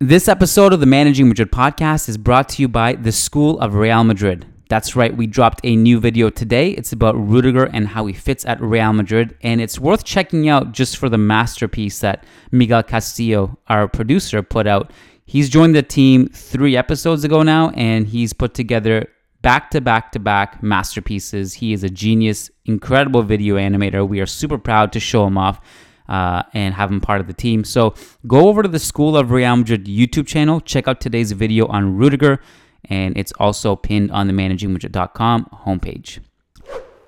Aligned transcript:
This 0.00 0.28
episode 0.28 0.72
of 0.72 0.78
the 0.78 0.86
Managing 0.86 1.26
Madrid 1.26 1.50
podcast 1.50 2.08
is 2.08 2.16
brought 2.16 2.48
to 2.50 2.62
you 2.62 2.68
by 2.68 2.92
the 2.92 3.10
School 3.10 3.58
of 3.58 3.74
Real 3.74 4.04
Madrid. 4.04 4.46
That's 4.68 4.94
right, 4.94 5.16
we 5.16 5.26
dropped 5.26 5.60
a 5.64 5.74
new 5.74 5.98
video 5.98 6.30
today. 6.30 6.70
It's 6.70 6.92
about 6.92 7.16
Rudiger 7.16 7.64
and 7.64 7.88
how 7.88 8.06
he 8.06 8.12
fits 8.12 8.46
at 8.46 8.60
Real 8.60 8.92
Madrid, 8.92 9.36
and 9.42 9.60
it's 9.60 9.80
worth 9.80 10.04
checking 10.04 10.48
out 10.48 10.70
just 10.70 10.98
for 10.98 11.08
the 11.08 11.18
masterpiece 11.18 11.98
that 11.98 12.22
Miguel 12.52 12.84
Castillo, 12.84 13.58
our 13.66 13.88
producer, 13.88 14.40
put 14.40 14.68
out. 14.68 14.92
He's 15.26 15.48
joined 15.48 15.74
the 15.74 15.82
team 15.82 16.28
three 16.28 16.76
episodes 16.76 17.24
ago 17.24 17.42
now, 17.42 17.70
and 17.70 18.06
he's 18.06 18.32
put 18.32 18.54
together 18.54 19.08
back 19.42 19.68
to 19.72 19.80
back 19.80 20.12
to 20.12 20.20
back 20.20 20.62
masterpieces. 20.62 21.54
He 21.54 21.72
is 21.72 21.82
a 21.82 21.90
genius, 21.90 22.52
incredible 22.66 23.24
video 23.24 23.56
animator. 23.56 24.06
We 24.06 24.20
are 24.20 24.26
super 24.26 24.58
proud 24.58 24.92
to 24.92 25.00
show 25.00 25.26
him 25.26 25.36
off 25.36 25.60
uh, 26.08 26.42
and 26.54 26.74
have 26.74 26.90
him 26.90 27.00
part 27.00 27.20
of 27.20 27.26
the 27.26 27.32
team. 27.32 27.64
So 27.64 27.94
go 28.26 28.48
over 28.48 28.62
to 28.62 28.68
the 28.68 28.78
School 28.78 29.16
of 29.16 29.30
Real 29.30 29.56
Madrid 29.56 29.86
YouTube 29.86 30.26
channel, 30.26 30.60
check 30.60 30.88
out 30.88 31.00
today's 31.00 31.32
video 31.32 31.66
on 31.66 31.96
Rudiger, 31.96 32.40
and 32.84 33.16
it's 33.16 33.32
also 33.38 33.76
pinned 33.76 34.10
on 34.10 34.26
the 34.26 34.32
managingmadrid.com 34.32 35.48
homepage. 35.66 36.20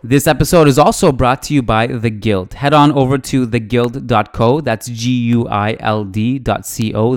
This 0.02 0.26
episode 0.26 0.66
is 0.66 0.78
also 0.78 1.12
brought 1.12 1.42
to 1.44 1.54
you 1.54 1.62
by 1.62 1.86
The 1.86 2.08
Guild. 2.08 2.54
Head 2.54 2.72
on 2.72 2.90
over 2.92 3.18
to 3.18 3.46
theguild.co, 3.46 4.62
that's 4.62 4.86
G 4.86 5.10
U 5.10 5.46
I 5.46 5.76
L 5.78 6.04
D.co, 6.04 6.52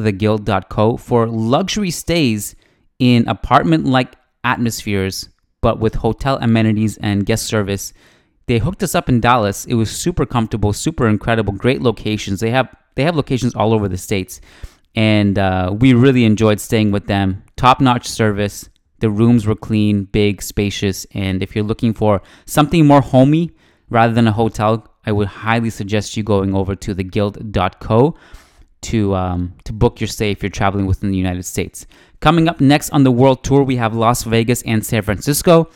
theguild.co, 0.01 0.97
for 0.97 1.27
luxury 1.27 1.91
stays 1.91 2.55
in 2.99 3.25
apartment 3.29 3.85
like 3.85 4.15
atmospheres, 4.43 5.29
but 5.61 5.79
with 5.79 5.95
hotel 5.95 6.37
amenities 6.41 6.97
and 6.97 7.25
guest 7.25 7.45
service 7.45 7.93
they 8.45 8.59
hooked 8.59 8.83
us 8.83 8.95
up 8.95 9.09
in 9.09 9.19
Dallas. 9.19 9.65
It 9.65 9.75
was 9.75 9.89
super 9.89 10.25
comfortable, 10.25 10.73
super 10.73 11.07
incredible, 11.07 11.53
great 11.53 11.81
locations. 11.81 12.39
They 12.39 12.51
have 12.51 12.73
they 12.95 13.03
have 13.03 13.15
locations 13.15 13.55
all 13.55 13.73
over 13.73 13.87
the 13.87 13.97
states, 13.97 14.41
and 14.95 15.39
uh, 15.39 15.73
we 15.77 15.93
really 15.93 16.25
enjoyed 16.25 16.59
staying 16.59 16.91
with 16.91 17.07
them. 17.07 17.43
Top 17.55 17.81
notch 17.81 18.07
service. 18.07 18.69
The 18.99 19.09
rooms 19.09 19.45
were 19.45 19.55
clean, 19.55 20.05
big, 20.05 20.41
spacious, 20.41 21.05
and 21.13 21.43
if 21.43 21.55
you're 21.55 21.65
looking 21.65 21.93
for 21.93 22.21
something 22.45 22.85
more 22.85 23.01
homey 23.01 23.51
rather 23.89 24.13
than 24.13 24.27
a 24.27 24.31
hotel, 24.31 24.87
I 25.05 25.11
would 25.11 25.27
highly 25.27 25.69
suggest 25.69 26.15
you 26.15 26.23
going 26.23 26.55
over 26.55 26.75
to 26.75 26.95
theguild.co 26.95 28.15
to 28.83 29.15
um, 29.15 29.53
to 29.63 29.73
book 29.73 29.99
your 29.99 30.07
stay 30.07 30.31
if 30.31 30.43
you're 30.43 30.49
traveling 30.49 30.85
within 30.85 31.09
the 31.09 31.17
United 31.17 31.43
States. 31.43 31.85
Coming 32.19 32.47
up 32.47 32.61
next 32.61 32.89
on 32.91 33.03
the 33.03 33.11
world 33.11 33.43
tour, 33.43 33.63
we 33.63 33.77
have 33.77 33.95
Las 33.95 34.23
Vegas 34.23 34.61
and 34.63 34.85
San 34.85 35.01
Francisco. 35.01 35.69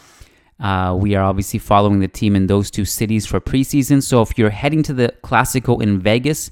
Uh, 0.59 0.95
we 0.99 1.15
are 1.15 1.23
obviously 1.23 1.59
following 1.59 1.99
the 1.99 2.07
team 2.07 2.35
in 2.35 2.47
those 2.47 2.71
two 2.71 2.85
cities 2.85 3.25
for 3.25 3.39
preseason. 3.39 4.01
So 4.01 4.21
if 4.21 4.37
you're 4.37 4.49
heading 4.49 4.83
to 4.83 4.93
the 4.93 5.13
Clásico 5.23 5.81
in 5.81 5.99
Vegas 5.99 6.51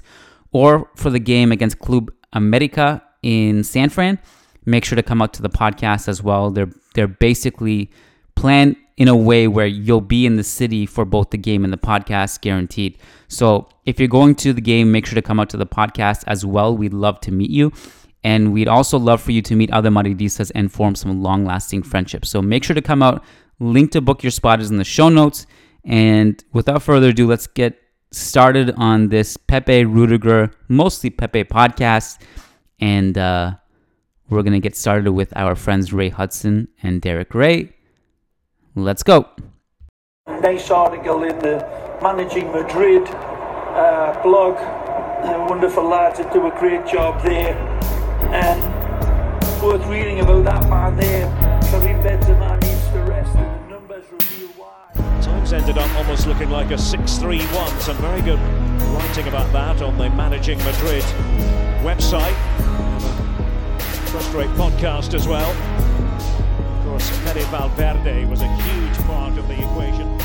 or 0.52 0.90
for 0.94 1.10
the 1.10 1.18
game 1.18 1.50
against 1.50 1.78
Club 1.80 2.10
America 2.32 3.02
in 3.22 3.64
San 3.64 3.88
Fran, 3.88 4.18
make 4.64 4.84
sure 4.84 4.96
to 4.96 5.02
come 5.02 5.20
out 5.22 5.32
to 5.34 5.42
the 5.42 5.50
podcast 5.50 6.08
as 6.08 6.22
well. 6.22 6.50
They're 6.50 6.70
they're 6.94 7.08
basically 7.08 7.90
planned 8.36 8.76
in 8.96 9.08
a 9.08 9.16
way 9.16 9.46
where 9.46 9.66
you'll 9.66 10.00
be 10.00 10.24
in 10.24 10.36
the 10.36 10.44
city 10.44 10.86
for 10.86 11.04
both 11.04 11.30
the 11.30 11.36
game 11.36 11.64
and 11.64 11.72
the 11.72 11.78
podcast 11.78 12.40
guaranteed. 12.40 12.96
So 13.28 13.68
if 13.84 13.98
you're 13.98 14.08
going 14.08 14.34
to 14.36 14.52
the 14.52 14.60
game, 14.60 14.90
make 14.90 15.04
sure 15.06 15.16
to 15.16 15.22
come 15.22 15.38
out 15.38 15.50
to 15.50 15.56
the 15.56 15.66
podcast 15.66 16.24
as 16.26 16.46
well. 16.46 16.76
We'd 16.76 16.94
love 16.94 17.20
to 17.20 17.32
meet 17.32 17.50
you. 17.50 17.72
And 18.24 18.52
we'd 18.52 18.68
also 18.68 18.98
love 18.98 19.20
for 19.20 19.32
you 19.32 19.42
to 19.42 19.54
meet 19.54 19.70
other 19.70 19.90
Madridistas 19.90 20.50
and 20.54 20.72
form 20.72 20.94
some 20.94 21.22
long 21.22 21.44
lasting 21.44 21.82
friendships. 21.82 22.30
So 22.30 22.40
make 22.40 22.64
sure 22.64 22.74
to 22.74 22.82
come 22.82 23.02
out 23.02 23.22
Link 23.58 23.92
to 23.92 24.00
book 24.00 24.22
your 24.22 24.30
spot 24.30 24.60
is 24.60 24.70
in 24.70 24.76
the 24.76 24.84
show 24.84 25.08
notes. 25.08 25.46
And 25.84 26.42
without 26.52 26.82
further 26.82 27.08
ado, 27.08 27.26
let's 27.26 27.46
get 27.46 27.80
started 28.12 28.72
on 28.76 29.08
this 29.08 29.36
Pepe 29.36 29.84
Rudiger, 29.84 30.50
mostly 30.68 31.10
Pepe 31.10 31.44
podcast. 31.44 32.20
And 32.80 33.16
uh, 33.16 33.54
we're 34.28 34.42
going 34.42 34.52
to 34.52 34.60
get 34.60 34.76
started 34.76 35.10
with 35.10 35.34
our 35.36 35.54
friends 35.54 35.92
Ray 35.92 36.10
Hudson 36.10 36.68
and 36.82 37.00
Derek 37.00 37.34
Ray. 37.34 37.72
Let's 38.74 39.02
go. 39.02 39.28
Nice 40.26 40.70
article 40.70 41.22
in 41.22 41.38
the 41.38 41.98
Managing 42.02 42.50
Madrid 42.52 43.08
uh, 43.08 44.20
blog. 44.22 44.56
Wonderful 45.48 45.84
lads 45.84 46.18
that 46.18 46.32
do 46.32 46.46
a 46.46 46.50
great 46.58 46.86
job 46.86 47.22
there. 47.24 47.56
And 48.34 48.60
worth 49.62 49.86
reading 49.86 50.20
about 50.20 50.44
that 50.44 50.68
man 50.68 50.96
there, 50.96 51.26
Karim 51.70 52.02
Benzema 52.02 52.75
Times 55.46 55.62
ended 55.62 55.78
up 55.78 55.88
almost 55.94 56.26
looking 56.26 56.50
like 56.50 56.72
a 56.72 56.74
6-3-1. 56.74 57.80
Some 57.80 57.96
very 57.98 58.20
good 58.20 58.40
writing 58.96 59.28
about 59.28 59.52
that 59.52 59.80
on 59.80 59.96
the 59.96 60.10
Managing 60.10 60.58
Madrid 60.58 61.04
website. 61.84 62.34
First 64.10 64.32
rate 64.32 64.50
podcast 64.56 65.14
as 65.14 65.28
well. 65.28 65.48
Of 66.80 66.84
course, 66.84 67.08
Fede 67.18 67.46
Valverde 67.46 68.24
was 68.24 68.42
a 68.42 68.48
huge 68.48 68.98
part 69.06 69.38
of 69.38 69.46
the 69.46 69.54
equation. 69.54 70.18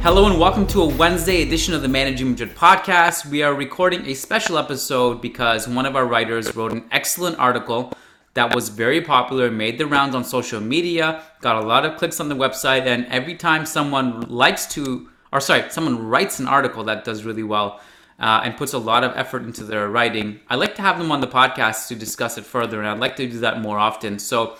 Hello 0.00 0.24
and 0.24 0.40
welcome 0.40 0.66
to 0.68 0.80
a 0.80 0.86
Wednesday 0.86 1.42
edition 1.42 1.74
of 1.74 1.82
the 1.82 1.88
Managing 1.88 2.30
Madrid 2.30 2.54
podcast. 2.54 3.26
We 3.26 3.42
are 3.42 3.52
recording 3.52 4.06
a 4.06 4.14
special 4.14 4.56
episode 4.56 5.20
because 5.20 5.68
one 5.68 5.84
of 5.84 5.96
our 5.96 6.06
writers 6.06 6.56
wrote 6.56 6.72
an 6.72 6.84
excellent 6.92 7.38
article 7.38 7.92
that 8.36 8.54
was 8.54 8.68
very 8.68 9.00
popular, 9.00 9.50
made 9.50 9.78
the 9.78 9.86
rounds 9.86 10.14
on 10.14 10.22
social 10.22 10.60
media, 10.60 11.22
got 11.40 11.56
a 11.56 11.66
lot 11.66 11.86
of 11.86 11.96
clicks 11.96 12.20
on 12.20 12.28
the 12.28 12.34
website, 12.36 12.86
and 12.86 13.06
every 13.06 13.34
time 13.34 13.64
someone 13.64 14.20
likes 14.28 14.66
to, 14.74 15.08
or 15.32 15.40
sorry, 15.40 15.64
someone 15.70 16.06
writes 16.06 16.38
an 16.38 16.46
article 16.46 16.84
that 16.84 17.02
does 17.02 17.24
really 17.24 17.42
well 17.42 17.80
uh, 18.20 18.42
and 18.44 18.54
puts 18.56 18.74
a 18.74 18.78
lot 18.78 19.02
of 19.04 19.16
effort 19.16 19.42
into 19.42 19.64
their 19.64 19.88
writing, 19.88 20.38
I 20.50 20.56
like 20.56 20.74
to 20.74 20.82
have 20.82 20.98
them 20.98 21.10
on 21.10 21.22
the 21.22 21.26
podcast 21.26 21.88
to 21.88 21.94
discuss 21.94 22.36
it 22.36 22.44
further, 22.44 22.78
and 22.78 22.86
I'd 22.86 23.00
like 23.00 23.16
to 23.16 23.26
do 23.26 23.40
that 23.40 23.62
more 23.62 23.78
often. 23.78 24.18
So, 24.18 24.56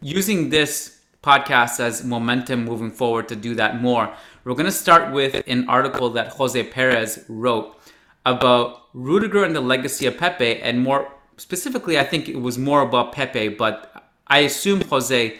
using 0.00 0.48
this 0.48 1.00
podcast 1.22 1.78
as 1.78 2.02
momentum 2.02 2.64
moving 2.64 2.90
forward 2.90 3.28
to 3.28 3.36
do 3.36 3.54
that 3.54 3.82
more. 3.82 4.14
We're 4.44 4.54
going 4.54 4.64
to 4.64 4.72
start 4.72 5.12
with 5.12 5.42
an 5.46 5.68
article 5.68 6.08
that 6.10 6.28
Jose 6.28 6.62
Perez 6.70 7.22
wrote 7.28 7.78
about 8.24 8.86
Rudiger 8.94 9.44
and 9.44 9.54
the 9.54 9.60
legacy 9.60 10.06
of 10.06 10.16
Pepe, 10.16 10.60
and 10.62 10.80
more 10.80 11.12
specifically, 11.40 11.98
I 11.98 12.04
think 12.04 12.28
it 12.28 12.36
was 12.36 12.58
more 12.58 12.82
about 12.82 13.12
Pepe, 13.12 13.48
but 13.48 14.04
I 14.26 14.40
assume, 14.40 14.82
Jose, 14.82 15.38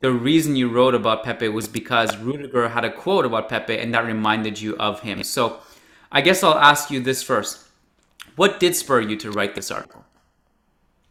the 0.00 0.12
reason 0.12 0.56
you 0.56 0.68
wrote 0.68 0.94
about 0.94 1.24
Pepe 1.24 1.48
was 1.48 1.66
because 1.66 2.16
Rudiger 2.18 2.68
had 2.68 2.84
a 2.84 2.92
quote 2.92 3.24
about 3.24 3.48
Pepe 3.48 3.78
and 3.78 3.94
that 3.94 4.04
reminded 4.04 4.60
you 4.60 4.76
of 4.76 5.00
him. 5.00 5.22
So 5.22 5.60
I 6.10 6.20
guess 6.20 6.42
I'll 6.42 6.58
ask 6.58 6.90
you 6.90 7.00
this 7.00 7.22
first. 7.22 7.66
What 8.36 8.60
did 8.60 8.76
spur 8.76 9.00
you 9.00 9.16
to 9.16 9.30
write 9.30 9.54
this 9.54 9.70
article? 9.70 10.04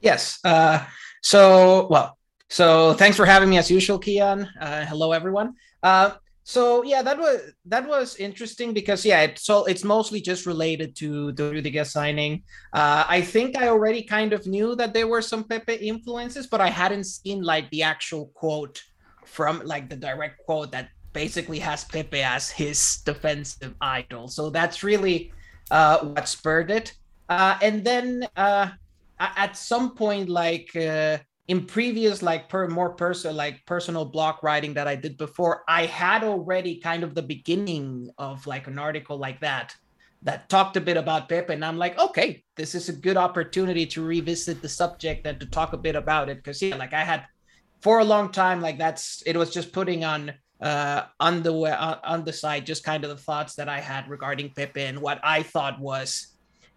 Yes. 0.01 0.39
Uh, 0.43 0.85
so, 1.21 1.87
well, 1.89 2.17
so 2.49 2.93
thanks 2.93 3.17
for 3.17 3.25
having 3.25 3.49
me 3.49 3.57
as 3.57 3.71
usual, 3.71 3.99
Kiyan. 3.99 4.47
Uh, 4.59 4.85
hello, 4.85 5.13
everyone. 5.13 5.55
Uh, 5.81 6.11
so 6.43 6.83
yeah, 6.83 7.01
that 7.01 7.19
was 7.19 7.53
that 7.65 7.87
was 7.87 8.15
interesting 8.15 8.73
because 8.73 9.05
yeah, 9.05 9.31
so 9.35 9.65
it's 9.65 9.83
mostly 9.83 10.21
just 10.21 10.45
related 10.45 10.95
to 10.97 11.31
the 11.33 11.51
Rudiger 11.51 11.85
signing. 11.85 12.43
Uh, 12.73 13.05
I 13.07 13.21
think 13.21 13.57
I 13.57 13.67
already 13.67 14.01
kind 14.03 14.33
of 14.33 14.47
knew 14.47 14.75
that 14.75 14.93
there 14.93 15.07
were 15.07 15.21
some 15.21 15.43
Pepe 15.43 15.75
influences, 15.75 16.47
but 16.47 16.59
I 16.59 16.69
hadn't 16.69 17.05
seen 17.05 17.43
like 17.43 17.69
the 17.69 17.83
actual 17.83 18.31
quote 18.33 18.81
from 19.25 19.61
like 19.65 19.89
the 19.89 19.95
direct 19.95 20.43
quote 20.45 20.71
that 20.71 20.89
basically 21.13 21.59
has 21.59 21.83
Pepe 21.83 22.21
as 22.21 22.49
his 22.49 23.01
defensive 23.05 23.75
idol. 23.79 24.27
So 24.27 24.49
that's 24.49 24.83
really 24.83 25.31
uh, 25.69 25.99
what 25.99 26.27
spurred 26.27 26.71
it. 26.71 26.93
Uh, 27.29 27.57
and 27.61 27.83
then 27.83 28.27
uh, 28.35 28.69
at 29.19 29.55
some 29.55 29.95
point, 29.95 30.27
like 30.27 30.75
uh, 30.75 31.19
in 31.51 31.65
previous 31.65 32.21
like 32.21 32.47
per 32.47 32.69
more 32.69 32.91
personal 32.91 33.35
like 33.35 33.59
personal 33.65 34.05
blog 34.05 34.35
writing 34.41 34.73
that 34.75 34.87
I 34.87 34.95
did 34.95 35.17
before, 35.17 35.65
I 35.67 35.85
had 35.85 36.23
already 36.23 36.79
kind 36.79 37.03
of 37.03 37.13
the 37.13 37.21
beginning 37.21 38.09
of 38.17 38.47
like 38.47 38.67
an 38.67 38.79
article 38.79 39.17
like 39.17 39.41
that 39.41 39.75
that 40.21 40.47
talked 40.47 40.77
a 40.77 40.81
bit 40.81 40.95
about 40.95 41.27
Pepe, 41.27 41.51
and 41.51 41.65
I'm 41.65 41.77
like, 41.77 41.99
okay, 41.99 42.41
this 42.55 42.73
is 42.73 42.87
a 42.87 42.93
good 42.93 43.17
opportunity 43.17 43.85
to 43.87 44.01
revisit 44.01 44.61
the 44.61 44.69
subject 44.69 45.27
and 45.27 45.41
to 45.41 45.45
talk 45.45 45.73
a 45.73 45.77
bit 45.77 45.97
about 45.97 46.29
it. 46.29 46.37
Because 46.37 46.61
yeah, 46.61 46.77
like 46.77 46.93
I 46.93 47.03
had 47.03 47.25
for 47.81 47.99
a 47.99 48.05
long 48.05 48.31
time, 48.31 48.61
like 48.61 48.77
that's 48.77 49.21
it 49.25 49.35
was 49.35 49.51
just 49.51 49.73
putting 49.73 50.05
on 50.05 50.31
uh 50.61 51.01
on 51.19 51.43
the 51.43 51.53
uh, 51.53 51.99
on 52.05 52.23
the 52.23 52.31
side 52.31 52.65
just 52.65 52.85
kind 52.85 53.03
of 53.03 53.09
the 53.09 53.23
thoughts 53.27 53.55
that 53.55 53.67
I 53.67 53.81
had 53.81 54.07
regarding 54.07 54.51
Pepe 54.51 54.83
and 54.83 55.01
what 55.01 55.19
I 55.21 55.43
thought 55.43 55.81
was 55.81 56.27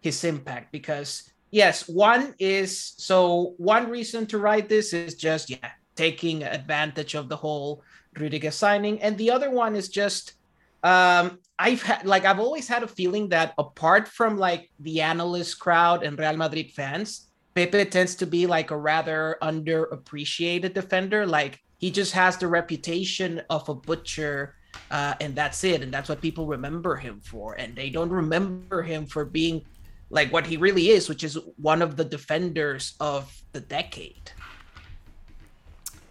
his 0.00 0.24
impact 0.24 0.72
because 0.72 1.30
yes, 1.54 1.88
one 1.88 2.34
is 2.40 2.94
so 2.98 3.54
one 3.58 3.88
reason 3.88 4.26
to 4.26 4.38
write 4.38 4.68
this 4.68 4.92
is 4.92 5.14
just 5.14 5.48
yeah, 5.48 5.70
taking 5.94 6.42
advantage 6.42 7.14
of 7.14 7.28
the 7.28 7.36
whole 7.36 7.82
Rudiger 8.18 8.50
signing, 8.50 9.00
and 9.00 9.16
the 9.16 9.30
other 9.30 9.50
one 9.50 9.76
is 9.76 9.88
just 9.88 10.34
um, 10.82 11.38
I've 11.58 11.82
had 11.82 12.04
like 12.06 12.24
I've 12.24 12.40
always 12.40 12.66
had 12.66 12.82
a 12.82 12.88
feeling 12.88 13.28
that 13.28 13.54
apart 13.56 14.08
from 14.08 14.36
like 14.36 14.70
the 14.80 15.00
analyst 15.00 15.60
crowd 15.60 16.02
and 16.02 16.18
Real 16.18 16.36
Madrid 16.36 16.72
fans, 16.72 17.30
Pepe 17.54 17.84
tends 17.86 18.16
to 18.16 18.26
be 18.26 18.46
like 18.46 18.72
a 18.72 18.76
rather 18.76 19.38
underappreciated 19.40 20.74
defender. 20.74 21.24
Like 21.24 21.62
he 21.78 21.90
just 21.90 22.12
has 22.12 22.36
the 22.36 22.48
reputation 22.48 23.42
of 23.48 23.68
a 23.68 23.74
butcher 23.74 24.56
uh, 24.90 25.14
and 25.20 25.34
that's 25.34 25.64
it. 25.64 25.82
And 25.82 25.92
that's 25.92 26.08
what 26.08 26.20
people 26.20 26.46
remember 26.46 26.96
him 26.96 27.20
for. 27.20 27.54
And 27.54 27.74
they 27.74 27.90
don't 27.90 28.10
remember 28.10 28.82
him 28.82 29.06
for 29.06 29.24
being 29.24 29.64
like 30.10 30.32
what 30.32 30.46
he 30.46 30.56
really 30.56 30.90
is, 30.90 31.08
which 31.08 31.24
is 31.24 31.38
one 31.56 31.82
of 31.82 31.96
the 31.96 32.04
defenders 32.04 32.94
of 33.00 33.42
the 33.52 33.60
decade. 33.60 34.32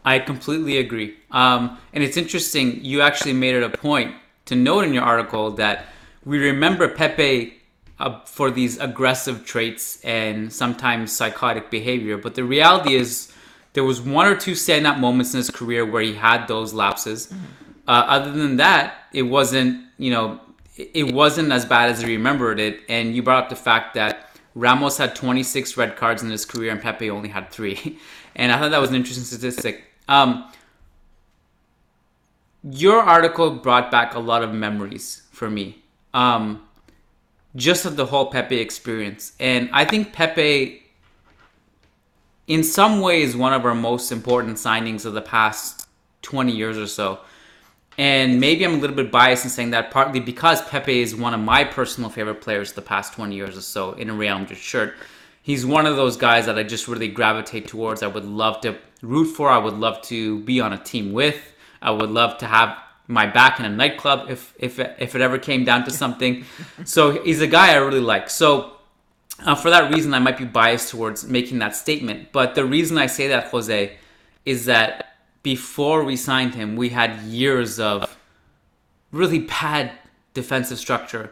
I 0.06 0.19
completely 0.19 0.78
agree. 0.78 1.16
Um, 1.31 1.78
and 1.94 2.04
it's 2.04 2.18
interesting, 2.18 2.84
you 2.84 3.01
actually 3.01 3.34
made 3.34 3.56
it 3.56 3.63
a 3.63 3.69
point 3.69 4.16
to 4.45 4.56
note 4.56 4.84
in 4.84 4.94
your 4.94 5.04
article 5.04 5.51
that 5.51 5.86
we 6.25 6.40
remember 6.40 6.90
Pepe 6.90 7.54
uh, 8.00 8.19
for 8.25 8.51
these 8.51 8.78
aggressive 8.80 9.45
traits 9.45 10.01
and 10.04 10.51
sometimes 10.51 11.12
psychotic 11.16 11.69
behavior. 11.69 12.18
But 12.18 12.36
the 12.36 12.44
reality 12.44 12.96
is, 12.96 13.31
there 13.74 13.84
was 13.84 14.01
one 14.01 14.28
or 14.28 14.36
two 14.36 14.51
standout 14.51 15.00
moments 15.00 15.34
in 15.34 15.39
his 15.39 15.50
career 15.50 15.86
where 15.86 16.01
he 16.01 16.13
had 16.13 16.48
those 16.48 16.74
lapses. 16.74 17.28
Mm-hmm. 17.28 17.46
Uh, 17.88 17.92
other 17.92 18.31
than 18.31 18.57
that, 18.57 18.96
it 19.13 19.24
wasn't, 19.24 19.86
you 19.98 20.12
know, 20.12 20.39
it 20.75 21.12
wasn't 21.14 21.52
as 21.52 21.66
bad 21.66 21.90
as 21.90 22.02
he 22.02 22.08
remembered 22.08 22.60
it. 22.60 22.81
And 22.90 23.16
you 23.16 23.24
brought 23.24 23.44
up 23.44 23.50
the 23.50 23.56
fact 23.56 23.94
that 23.96 24.30
Ramos 24.56 24.98
had 24.98 25.16
26 25.16 25.78
red 25.78 25.96
cards 25.96 26.24
in 26.24 26.30
his 26.30 26.46
career 26.46 26.72
and 26.72 26.81
Pepe 26.81 27.10
only 27.10 27.30
had 27.30 27.50
three. 27.52 28.00
And 28.36 28.52
I 28.52 28.58
thought 28.58 28.72
that 28.72 28.81
was 28.81 28.90
an 28.90 28.96
interesting 28.96 29.25
statistic. 29.25 29.84
Um, 30.08 30.52
your 32.64 33.00
article 33.00 33.52
brought 33.52 33.92
back 33.92 34.16
a 34.16 34.20
lot 34.20 34.42
of 34.42 34.52
memories 34.52 35.22
for 35.31 35.52
me, 35.52 35.84
um, 36.16 36.68
just 37.56 37.86
of 37.86 37.96
the 37.96 38.08
whole 38.08 38.28
Pepe 38.31 38.58
experience. 38.58 39.34
And 39.40 39.70
I 39.72 39.86
think 39.86 40.14
Pepe, 40.14 40.81
in 42.48 42.64
some 42.64 43.02
ways, 43.02 43.36
one 43.36 43.54
of 43.54 43.66
our 43.66 43.75
most 43.75 44.12
important 44.12 44.58
signings 44.58 45.06
of 45.06 45.14
the 45.14 45.22
past 45.22 45.88
20 46.24 46.52
years 46.52 46.75
or 46.75 46.88
so. 46.88 47.20
And 47.98 48.40
maybe 48.40 48.66
I'm 48.66 48.75
a 48.75 48.78
little 48.78 48.95
bit 48.95 49.12
biased 49.12 49.44
in 49.44 49.50
saying 49.50 49.72
that 49.72 49.92
partly 49.92 50.19
because 50.19 50.62
Pepe 50.63 51.01
is 51.01 51.16
one 51.16 51.34
of 51.34 51.40
my 51.40 51.63
personal 51.63 52.10
favorite 52.10 52.42
players 52.42 52.74
the 52.74 52.81
past 52.81 53.13
20 53.13 53.36
years 53.36 53.57
or 53.57 53.62
so 53.62 53.94
in 53.94 54.10
a 54.10 54.13
Real 54.13 54.40
Madrid 54.40 54.57
shirt. 54.57 54.95
He's 55.42 55.66
one 55.66 55.86
of 55.86 55.95
those 55.95 56.18
guys 56.18 56.45
that 56.45 56.57
I 56.57 56.63
just 56.63 56.88
really 56.88 57.07
gravitate 57.07 57.68
towards. 57.68 58.01
I 58.01 58.07
would 58.07 58.25
love 58.25 58.62
to 58.62 58.78
root 59.01 59.25
for. 59.25 59.50
I 59.50 59.57
would 59.57 59.75
love 59.75 60.01
to 60.04 60.40
be 60.40 60.60
on 60.62 60.74
a 60.74 60.78
team 60.78 61.12
with. 61.12 61.54
I 61.81 61.92
would 61.92 62.10
love 62.10 62.38
to 62.40 62.48
have 62.48 62.78
my 63.07 63.25
back 63.28 63.60
in 63.60 63.66
a 63.66 63.69
nightclub 63.69 64.30
if 64.30 64.54
if 64.57 64.80
if 64.80 65.13
it 65.16 65.22
ever 65.22 65.38
came 65.38 65.66
down 65.66 65.84
to 65.84 65.92
something. 66.04 66.46
so 66.86 67.22
he's 67.24 67.42
a 67.42 67.48
guy 67.48 67.74
I 67.74 67.75
really 67.75 68.00
like. 68.00 68.30
So 68.30 68.78
uh, 69.46 69.56
for 69.56 69.69
that 69.69 69.94
reason, 69.94 70.13
I 70.13 70.19
might 70.19 70.38
be 70.38 70.46
biased 70.46 70.89
towards 70.89 71.28
making 71.28 71.60
that 71.60 71.75
statement. 71.75 72.31
But 72.31 72.56
the 72.56 72.66
reason 72.66 72.98
I 72.98 73.07
say 73.07 73.28
that, 73.28 73.48
Jose, 73.48 73.98
is 74.46 74.66
that 74.66 75.12
before 75.44 76.04
we 76.04 76.16
signed 76.16 76.56
him, 76.56 76.75
we 76.75 76.90
had 76.90 77.22
years 77.24 77.80
of 77.80 78.18
really 79.12 79.40
bad 79.40 79.92
defensive 80.34 80.80
structure 80.80 81.31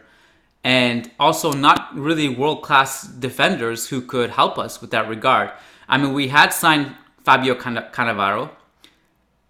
and 0.62 1.10
also 1.18 1.52
not 1.52 1.94
really 1.96 2.28
world 2.28 2.62
class 2.62 3.02
defenders 3.02 3.88
who 3.88 4.00
could 4.00 4.30
help 4.30 4.58
us 4.58 4.80
with 4.80 4.90
that 4.90 5.08
regard. 5.08 5.50
I 5.88 5.98
mean, 5.98 6.12
we 6.12 6.28
had 6.28 6.52
signed 6.52 6.94
Fabio 7.24 7.54
Cannavaro, 7.54 8.50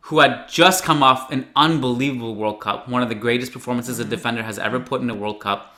who 0.03 0.20
had 0.20 0.49
just 0.49 0.85
come 0.85 1.03
off 1.03 1.31
an 1.31 1.49
unbelievable 1.55 2.35
World 2.35 2.61
Cup, 2.61 2.88
one 2.88 3.03
of 3.03 3.08
the 3.08 3.15
greatest 3.15 3.53
performances 3.53 3.99
a 3.99 4.03
mm-hmm. 4.03 4.11
defender 4.11 4.43
has 4.43 4.58
ever 4.58 4.81
put 4.81 5.03
in 5.03 5.11
a 5.11 5.15
World 5.15 5.41
Cup. 5.41 5.76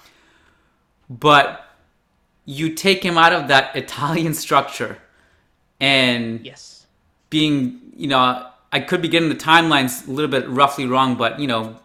But 1.10 1.64
you 2.44 2.74
take 2.74 3.02
him 3.02 3.18
out 3.18 3.32
of 3.32 3.48
that 3.48 3.74
Italian 3.74 4.34
structure 4.44 4.98
and 5.80 6.44
yes, 6.44 6.86
being, 7.28 7.80
you 7.96 8.06
know, 8.06 8.48
I 8.74 8.80
could 8.80 9.00
be 9.00 9.06
getting 9.06 9.28
the 9.28 9.36
timelines 9.36 10.08
a 10.08 10.10
little 10.10 10.30
bit 10.30 10.48
roughly 10.48 10.84
wrong, 10.84 11.14
but 11.14 11.38
you 11.38 11.46
know, 11.46 11.76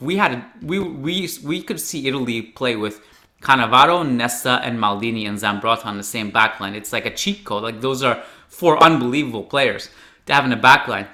we 0.00 0.16
had 0.18 0.44
we 0.62 0.78
we 0.78 1.28
we 1.44 1.60
could 1.60 1.80
see 1.80 2.06
Italy 2.06 2.40
play 2.42 2.76
with 2.76 3.00
Cannavaro, 3.42 4.08
Nesta, 4.08 4.60
and 4.62 4.78
Maldini 4.78 5.26
and 5.28 5.36
Zambrotta 5.36 5.84
on 5.84 5.96
the 5.96 6.04
same 6.04 6.30
backline. 6.30 6.74
It's 6.76 6.92
like 6.92 7.06
a 7.06 7.14
cheat 7.14 7.44
code. 7.44 7.64
Like 7.64 7.80
those 7.80 8.04
are 8.04 8.22
four 8.46 8.80
unbelievable 8.80 9.42
players 9.42 9.90
to 10.26 10.32
have 10.32 10.44
in 10.44 10.52
a 10.52 10.56
backline. 10.56 11.08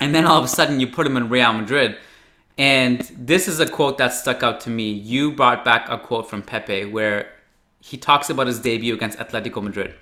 And 0.00 0.12
then 0.12 0.26
all 0.26 0.38
of 0.38 0.44
a 0.44 0.48
sudden 0.48 0.80
you 0.80 0.88
put 0.88 1.04
them 1.04 1.16
in 1.16 1.28
Real 1.28 1.52
Madrid. 1.52 1.96
And 2.58 3.00
this 3.16 3.46
is 3.46 3.60
a 3.60 3.68
quote 3.68 3.98
that 3.98 4.14
stuck 4.14 4.42
out 4.42 4.60
to 4.62 4.70
me. 4.70 4.90
You 4.90 5.30
brought 5.30 5.64
back 5.64 5.88
a 5.88 5.96
quote 5.96 6.28
from 6.28 6.42
Pepe 6.42 6.86
where 6.86 7.30
he 7.80 7.96
talks 7.96 8.30
about 8.30 8.48
his 8.48 8.58
debut 8.58 8.94
against 8.94 9.18
Atletico 9.18 9.62
Madrid. 9.62 9.94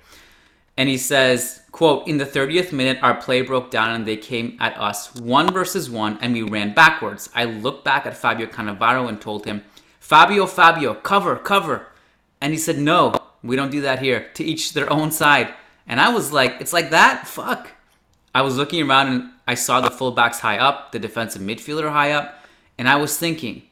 And 0.75 0.89
he 0.89 0.97
says, 0.97 1.61
quote, 1.75 2.07
in 2.07 2.17
the 2.17 2.25
30th 2.25 2.71
minute, 2.71 2.97
our 3.01 3.13
play 3.13 3.41
broke 3.41 3.69
down 3.69 3.91
and 3.91 4.07
they 4.07 4.15
came 4.15 4.55
at 4.61 4.77
us 4.77 5.13
one 5.13 5.51
versus 5.51 5.89
one 5.89 6.17
and 6.21 6.31
we 6.31 6.41
ran 6.41 6.73
backwards. 6.73 7.29
I 7.35 7.43
looked 7.43 7.83
back 7.83 8.05
at 8.05 8.15
Fabio 8.15 8.47
Cannavaro 8.47 9.09
and 9.09 9.19
told 9.19 9.43
him, 9.43 9.61
Fabio, 9.99 10.45
Fabio, 10.45 10.93
cover, 10.93 11.35
cover. 11.35 11.87
And 12.39 12.53
he 12.53 12.57
said, 12.57 12.77
no, 12.77 13.13
we 13.43 13.57
don't 13.57 13.71
do 13.71 13.81
that 13.81 14.01
here. 14.01 14.29
To 14.35 14.43
each 14.45 14.71
their 14.71 14.89
own 14.89 15.11
side. 15.11 15.53
And 15.85 15.99
I 15.99 16.13
was 16.13 16.31
like, 16.31 16.55
it's 16.61 16.71
like 16.71 16.91
that? 16.91 17.27
Fuck. 17.27 17.71
I 18.33 18.41
was 18.41 18.55
looking 18.55 18.89
around 18.89 19.07
and 19.07 19.31
I 19.45 19.55
saw 19.55 19.81
the 19.81 19.89
fullbacks 19.89 20.39
high 20.39 20.57
up, 20.57 20.93
the 20.93 20.99
defensive 20.99 21.41
midfielder 21.41 21.91
high 21.91 22.13
up. 22.13 22.39
And 22.77 22.87
I 22.87 22.95
was 22.95 23.17
thinking, 23.17 23.63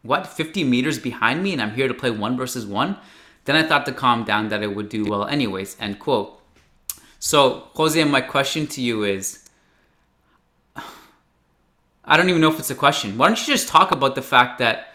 what, 0.00 0.26
50 0.26 0.64
meters 0.64 0.98
behind 0.98 1.42
me 1.42 1.52
and 1.52 1.60
I'm 1.60 1.74
here 1.74 1.86
to 1.86 1.92
play 1.92 2.10
one 2.10 2.38
versus 2.38 2.64
one? 2.64 2.96
Then 3.44 3.56
I 3.56 3.62
thought 3.62 3.84
to 3.84 3.92
calm 3.92 4.24
down 4.24 4.48
that 4.48 4.62
it 4.62 4.74
would 4.74 4.88
do 4.88 5.04
well 5.04 5.26
anyways. 5.26 5.76
End 5.78 5.98
quote. 5.98 6.40
So, 7.18 7.68
Jose, 7.74 8.02
my 8.04 8.20
question 8.20 8.66
to 8.68 8.80
you 8.80 9.04
is 9.04 9.48
I 12.04 12.16
don't 12.16 12.28
even 12.28 12.40
know 12.40 12.52
if 12.52 12.58
it's 12.58 12.70
a 12.70 12.74
question. 12.74 13.18
Why 13.18 13.28
don't 13.28 13.40
you 13.40 13.52
just 13.52 13.68
talk 13.68 13.90
about 13.90 14.14
the 14.14 14.22
fact 14.22 14.58
that 14.58 14.92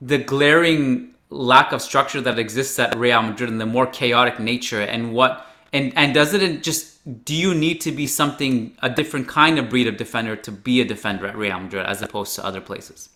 the 0.00 0.18
glaring 0.18 1.14
lack 1.30 1.72
of 1.72 1.82
structure 1.82 2.20
that 2.20 2.38
exists 2.38 2.78
at 2.78 2.96
Real 2.96 3.22
Madrid 3.22 3.50
and 3.50 3.60
the 3.60 3.66
more 3.66 3.86
chaotic 3.86 4.38
nature 4.38 4.80
and 4.80 5.12
what 5.12 5.46
and 5.72 5.92
and 5.96 6.14
does 6.14 6.32
it 6.34 6.62
just 6.62 7.24
do 7.24 7.34
you 7.34 7.54
need 7.54 7.80
to 7.80 7.92
be 7.92 8.06
something 8.06 8.76
a 8.82 8.90
different 8.90 9.28
kind 9.28 9.58
of 9.58 9.68
breed 9.68 9.86
of 9.86 9.96
defender 9.96 10.36
to 10.36 10.52
be 10.52 10.80
a 10.80 10.84
defender 10.84 11.26
at 11.26 11.36
Real 11.36 11.58
Madrid 11.58 11.86
as 11.86 12.02
opposed 12.02 12.34
to 12.36 12.44
other 12.44 12.60
places? 12.60 13.08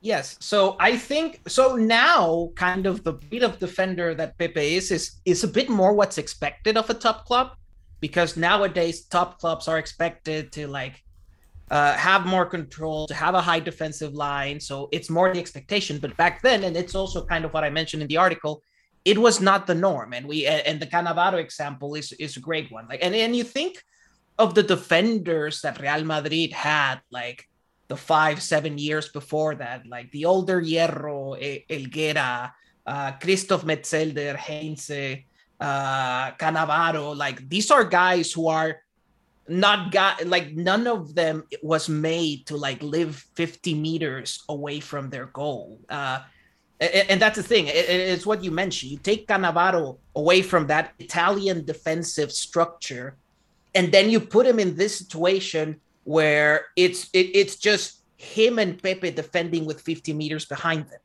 Yes. 0.00 0.36
So 0.40 0.76
I 0.78 0.96
think 0.96 1.40
so 1.48 1.74
now 1.74 2.50
kind 2.54 2.86
of 2.86 3.02
the 3.02 3.14
beat 3.14 3.42
of 3.42 3.58
defender 3.58 4.14
that 4.14 4.38
Pepe 4.38 4.76
is 4.76 4.90
is 4.92 5.20
is 5.24 5.42
a 5.42 5.48
bit 5.48 5.68
more 5.68 5.92
what's 5.92 6.18
expected 6.18 6.76
of 6.76 6.88
a 6.88 6.94
top 6.94 7.26
club 7.26 7.56
because 8.00 8.36
nowadays 8.36 9.04
top 9.04 9.40
clubs 9.40 9.66
are 9.66 9.78
expected 9.78 10.52
to 10.52 10.68
like 10.68 11.02
uh, 11.70 11.94
have 11.94 12.26
more 12.26 12.46
control, 12.46 13.06
to 13.06 13.14
have 13.14 13.34
a 13.34 13.40
high 13.40 13.60
defensive 13.60 14.14
line. 14.14 14.60
So 14.60 14.88
it's 14.92 15.10
more 15.10 15.32
the 15.32 15.40
expectation. 15.40 15.98
But 15.98 16.16
back 16.16 16.42
then, 16.42 16.64
and 16.64 16.76
it's 16.76 16.94
also 16.94 17.24
kind 17.26 17.44
of 17.44 17.52
what 17.52 17.64
I 17.64 17.70
mentioned 17.70 18.02
in 18.02 18.08
the 18.08 18.16
article, 18.16 18.62
it 19.04 19.18
was 19.18 19.40
not 19.40 19.66
the 19.66 19.74
norm. 19.74 20.12
And 20.12 20.26
we 20.26 20.46
and 20.46 20.80
the 20.80 20.86
Cannavaro 20.86 21.38
example 21.38 21.94
is 21.94 22.12
is 22.12 22.36
a 22.36 22.40
great 22.40 22.70
one. 22.70 22.86
Like 22.88 23.00
and 23.02 23.14
and 23.14 23.34
you 23.34 23.44
think 23.44 23.82
of 24.38 24.54
the 24.54 24.62
defenders 24.62 25.60
that 25.62 25.80
Real 25.80 26.04
Madrid 26.04 26.52
had, 26.52 27.00
like 27.10 27.44
the 27.88 27.96
five, 27.96 28.42
seven 28.42 28.78
years 28.78 29.08
before 29.08 29.54
that, 29.56 29.86
like 29.86 30.10
the 30.12 30.26
older 30.26 30.60
Hierro, 30.60 31.36
Helguera, 31.68 32.52
uh, 32.86 33.12
Christoph 33.12 33.64
Metzelder, 33.64 34.36
Heinze, 34.36 35.24
uh, 35.60 36.30
Cannavaro, 36.32 37.16
like 37.16 37.48
these 37.48 37.70
are 37.70 37.84
guys 37.84 38.32
who 38.32 38.48
are 38.48 38.76
not 39.48 39.90
got 39.90 40.26
like 40.26 40.52
none 40.52 40.86
of 40.86 41.14
them 41.14 41.42
was 41.62 41.88
made 41.88 42.46
to 42.46 42.56
like 42.56 42.82
live 42.82 43.16
50 43.34 43.74
meters 43.74 44.44
away 44.48 44.78
from 44.80 45.08
their 45.08 45.26
goal. 45.26 45.80
Uh, 45.88 46.20
and, 46.80 47.10
and 47.10 47.22
that's 47.22 47.36
the 47.36 47.42
thing. 47.42 47.66
It, 47.66 47.88
it's 47.88 48.26
what 48.26 48.44
you 48.44 48.50
mentioned. 48.50 48.92
You 48.92 48.98
take 48.98 49.26
Cannavaro 49.26 49.98
away 50.14 50.42
from 50.42 50.66
that 50.66 50.92
Italian 50.98 51.64
defensive 51.64 52.30
structure, 52.30 53.16
and 53.74 53.90
then 53.90 54.10
you 54.10 54.20
put 54.20 54.46
him 54.46 54.58
in 54.58 54.76
this 54.76 54.96
situation 54.96 55.80
where 56.08 56.64
it's 56.74 57.10
it, 57.12 57.36
it's 57.36 57.56
just 57.56 58.00
him 58.16 58.58
and 58.58 58.82
Pepe 58.82 59.10
defending 59.10 59.66
with 59.66 59.82
50 59.82 60.14
meters 60.14 60.46
behind 60.46 60.88
them, 60.88 61.00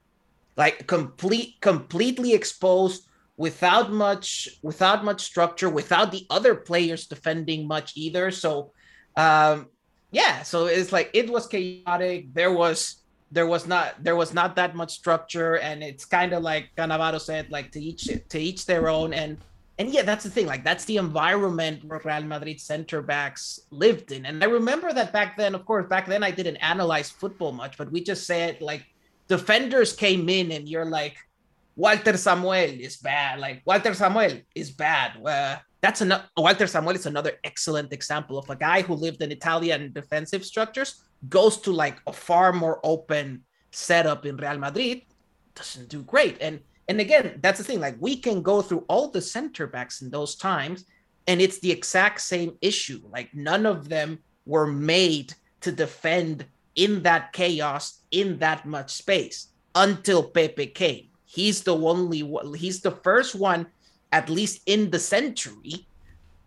like 0.55 0.87
complete 0.87 1.59
completely 1.59 2.33
exposed 2.33 3.05
without 3.35 3.91
much 3.91 4.47
without 4.61 5.03
much 5.03 5.19
structure, 5.21 5.69
without 5.69 6.13
the 6.13 6.25
other 6.29 6.55
players 6.55 7.07
defending 7.07 7.67
much 7.67 7.91
either. 7.97 8.31
So 8.31 8.71
um 9.17 9.67
yeah, 10.13 10.41
so 10.43 10.67
it's 10.67 10.93
like 10.93 11.09
it 11.13 11.29
was 11.29 11.47
chaotic. 11.47 12.33
There 12.33 12.53
was 12.53 13.03
there 13.29 13.47
was 13.47 13.67
not 13.67 14.01
there 14.01 14.15
was 14.15 14.33
not 14.33 14.55
that 14.55 14.73
much 14.73 14.91
structure 14.91 15.57
and 15.57 15.83
it's 15.83 16.05
kind 16.05 16.31
of 16.31 16.43
like 16.43 16.69
Cannavaro 16.77 17.19
said 17.19 17.51
like 17.51 17.73
to 17.73 17.81
each 17.81 18.07
to 18.29 18.39
each 18.39 18.65
their 18.65 18.87
own 18.87 19.13
and 19.13 19.37
and 19.79 19.89
yeah, 19.89 20.03
that's 20.03 20.23
the 20.23 20.29
thing. 20.29 20.45
Like 20.45 20.63
that's 20.63 20.85
the 20.85 20.97
environment 20.97 21.83
where 21.83 22.01
Real 22.03 22.23
Madrid 22.23 22.61
center 22.61 23.01
backs 23.01 23.59
lived 23.71 24.11
in. 24.11 24.25
And 24.25 24.43
I 24.43 24.47
remember 24.47 24.93
that 24.93 25.11
back 25.11 25.35
then, 25.35 25.55
of 25.55 25.65
course, 25.65 25.87
back 25.87 26.05
then 26.05 26.23
I 26.23 26.31
didn't 26.31 26.57
analyze 26.57 27.09
football 27.09 27.51
much, 27.51 27.77
but 27.77 27.91
we 27.91 28.03
just 28.03 28.27
said 28.27 28.61
like 28.61 28.85
defenders 29.27 29.93
came 29.93 30.29
in 30.29 30.51
and 30.51 30.69
you're 30.69 30.85
like, 30.85 31.17
Walter 31.75 32.17
Samuel 32.17 32.53
is 32.53 32.97
bad. 32.97 33.39
Like 33.39 33.63
Walter 33.65 33.95
Samuel 33.95 34.41
is 34.53 34.69
bad. 34.69 35.17
Uh, 35.25 35.57
that's 35.81 36.01
another 36.01 36.25
Walter 36.37 36.67
Samuel 36.67 36.95
is 36.95 37.07
another 37.07 37.33
excellent 37.43 37.91
example 37.91 38.37
of 38.37 38.47
a 38.49 38.55
guy 38.55 38.83
who 38.83 38.93
lived 38.93 39.23
in 39.23 39.31
Italian 39.31 39.91
defensive 39.91 40.45
structures, 40.45 41.01
goes 41.29 41.57
to 41.61 41.71
like 41.71 41.97
a 42.05 42.13
far 42.13 42.53
more 42.53 42.79
open 42.83 43.43
setup 43.71 44.27
in 44.27 44.37
Real 44.37 44.59
Madrid, 44.59 45.01
doesn't 45.55 45.89
do 45.89 46.03
great. 46.03 46.37
And 46.39 46.59
and 46.87 46.99
again, 46.99 47.39
that's 47.41 47.59
the 47.59 47.63
thing. 47.63 47.79
Like 47.79 47.95
we 47.99 48.15
can 48.15 48.41
go 48.41 48.61
through 48.61 48.85
all 48.87 49.09
the 49.09 49.21
center 49.21 49.67
backs 49.67 50.01
in 50.01 50.09
those 50.09 50.35
times, 50.35 50.85
and 51.27 51.41
it's 51.41 51.59
the 51.59 51.71
exact 51.71 52.21
same 52.21 52.57
issue. 52.61 53.01
Like 53.09 53.33
none 53.33 53.65
of 53.65 53.89
them 53.89 54.19
were 54.45 54.67
made 54.67 55.33
to 55.61 55.71
defend 55.71 56.45
in 56.75 57.03
that 57.03 57.33
chaos 57.33 58.01
in 58.11 58.37
that 58.39 58.65
much 58.65 58.91
space 58.91 59.49
until 59.75 60.23
Pepe 60.23 60.67
came. 60.67 61.07
He's 61.25 61.63
the 61.63 61.75
only 61.75 62.23
one, 62.23 62.53
he's 62.53 62.81
the 62.81 62.91
first 62.91 63.35
one, 63.35 63.67
at 64.11 64.29
least 64.29 64.61
in 64.65 64.91
the 64.91 64.99
century, 64.99 65.87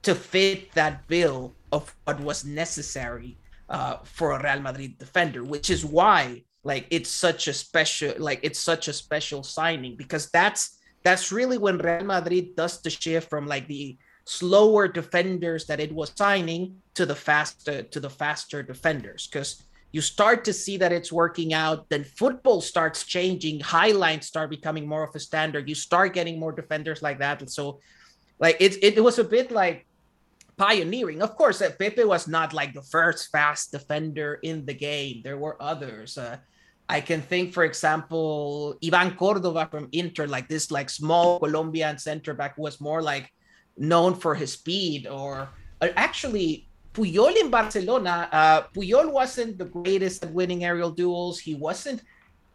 to 0.03 0.15
fit 0.15 0.73
that 0.73 1.07
bill 1.09 1.55
of 1.73 1.95
what 2.05 2.21
was 2.21 2.45
necessary 2.45 3.37
uh, 3.69 3.97
for 4.05 4.33
a 4.33 4.43
Real 4.43 4.61
Madrid 4.61 4.99
defender, 4.99 5.43
which 5.43 5.71
is 5.71 5.85
why 5.85 6.43
like 6.67 6.85
it's 6.91 7.09
such 7.09 7.47
a 7.47 7.53
special 7.53 8.13
like 8.19 8.41
it's 8.43 8.59
such 8.59 8.89
a 8.89 8.93
special 8.93 9.45
signing 9.45 9.95
because 9.95 10.29
that's 10.31 10.79
that's 11.05 11.31
really 11.31 11.59
when 11.59 11.79
Real 11.79 12.03
Madrid 12.03 12.57
does 12.57 12.83
the 12.83 12.91
shift 12.91 13.31
from 13.31 13.47
like 13.47 13.69
the 13.69 13.97
slower 14.25 14.89
defenders 14.89 15.67
that 15.67 15.79
it 15.79 15.95
was 15.95 16.11
signing 16.17 16.83
to 16.95 17.07
the 17.07 17.15
faster 17.15 17.85
to 17.85 18.01
the 18.01 18.11
faster 18.11 18.65
defenders. 18.65 19.29
Because 19.29 19.63
you 19.93 20.01
start 20.01 20.45
to 20.45 20.53
see 20.53 20.77
that 20.79 20.91
it's 20.91 21.13
working 21.13 21.55
out 21.55 21.89
then 21.89 22.03
football 22.03 22.61
starts 22.61 23.05
changing 23.05 23.61
high 23.61 23.93
lines 23.93 24.27
start 24.27 24.51
becoming 24.51 24.87
more 24.87 25.05
of 25.05 25.15
a 25.15 25.21
standard 25.21 25.69
you 25.69 25.77
start 25.77 26.13
getting 26.13 26.37
more 26.41 26.51
defenders 26.51 27.01
like 27.01 27.21
that. 27.21 27.49
So 27.49 27.79
like 28.41 28.57
it, 28.59 28.83
it 28.83 29.03
was 29.03 29.21
a 29.21 29.25
bit 29.25 29.53
like 29.53 29.87
pioneering. 30.57 31.23
Of 31.23 31.37
course 31.37 31.63
uh, 31.63 31.71
pepe 31.79 32.03
was 32.03 32.27
not 32.27 32.53
like 32.53 32.75
the 32.75 32.83
first 32.83 33.31
fast 33.31 33.71
defender 33.71 34.41
in 34.43 34.67
the 34.67 34.75
game. 34.75 35.23
There 35.23 35.39
were 35.39 35.57
others 35.63 36.19
uh, 36.19 36.39
I 36.89 37.01
can 37.01 37.21
think, 37.21 37.53
for 37.53 37.65
example, 37.65 38.79
Ivan 38.85 39.13
Córdoba 39.17 39.71
from 39.71 39.89
Inter, 39.93 40.27
like 40.27 40.49
this, 40.49 40.71
like 40.71 40.89
small 40.89 41.41
Colombian 41.41 41.99
center 41.99 42.33
back 42.33 42.57
who 42.57 42.63
was 42.63 42.81
more 42.81 43.03
like 43.03 43.33
known 43.77 44.15
for 44.15 44.35
his 44.35 44.53
speed. 44.53 45.07
Or 45.07 45.49
uh, 45.81 45.89
actually, 45.97 46.69
Puyol 46.95 47.35
in 47.37 47.51
Barcelona, 47.51 48.29
uh, 48.31 48.63
Puyol 48.75 49.13
wasn't 49.13 49.59
the 49.59 49.65
greatest 49.65 50.23
at 50.23 50.33
winning 50.33 50.65
aerial 50.65 50.91
duels. 50.91 51.41
He 51.41 51.55
wasn't, 51.55 52.03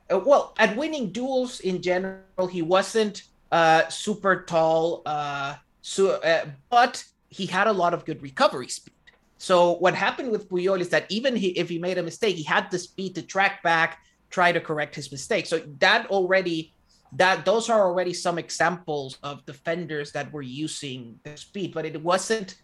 uh, 0.10 0.20
well, 0.20 0.54
at 0.58 0.78
winning 0.78 1.12
duels 1.12 1.60
in 1.60 1.82
general, 1.82 2.48
he 2.48 2.62
wasn't 2.62 3.24
uh, 3.52 3.88
super 3.90 4.44
tall. 4.44 5.02
Uh, 5.06 5.56
so, 5.82 6.22
uh, 6.22 6.46
but 6.70 7.04
he 7.28 7.46
had 7.46 7.68
a 7.68 7.74
lot 7.74 7.94
of 7.94 8.06
good 8.06 8.22
recovery 8.24 8.70
speed. 8.70 8.94
So 9.38 9.74
what 9.74 9.94
happened 9.94 10.32
with 10.32 10.48
Puyol 10.50 10.80
is 10.80 10.90
that 10.90 11.06
even 11.10 11.36
he, 11.36 11.50
if 11.50 11.68
he 11.68 11.80
made 11.80 11.98
a 11.98 12.04
mistake, 12.04 12.36
he 12.36 12.44
had 12.44 12.72
the 12.72 12.80
speed 12.80 13.16
to 13.16 13.24
track 13.24 13.62
back 13.64 14.00
try 14.32 14.52
to 14.52 14.60
correct 14.60 14.96
his 14.96 15.12
mistake. 15.12 15.46
So 15.46 15.60
that 15.80 16.08
already 16.08 16.74
that 17.14 17.44
those 17.44 17.70
are 17.70 17.86
already 17.86 18.14
some 18.14 18.40
examples 18.40 19.18
of 19.22 19.46
defenders 19.46 20.14
that 20.14 20.32
were 20.32 20.42
using 20.42 21.20
the 21.24 21.36
speed, 21.36 21.74
but 21.74 21.86
it 21.86 22.02
wasn't 22.02 22.56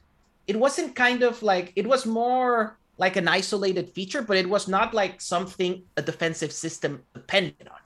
it 0.48 0.58
wasn't 0.58 0.96
kind 0.96 1.22
of 1.24 1.44
like 1.44 1.74
it 1.76 1.86
was 1.86 2.06
more 2.06 2.78
like 2.98 3.16
an 3.16 3.28
isolated 3.28 3.90
feature, 3.90 4.22
but 4.22 4.38
it 4.38 4.50
was 4.50 4.68
not 4.68 4.94
like 4.94 5.22
something 5.22 5.84
a 5.98 6.02
defensive 6.02 6.52
system 6.52 7.04
depended 7.14 7.68
on. 7.70 7.80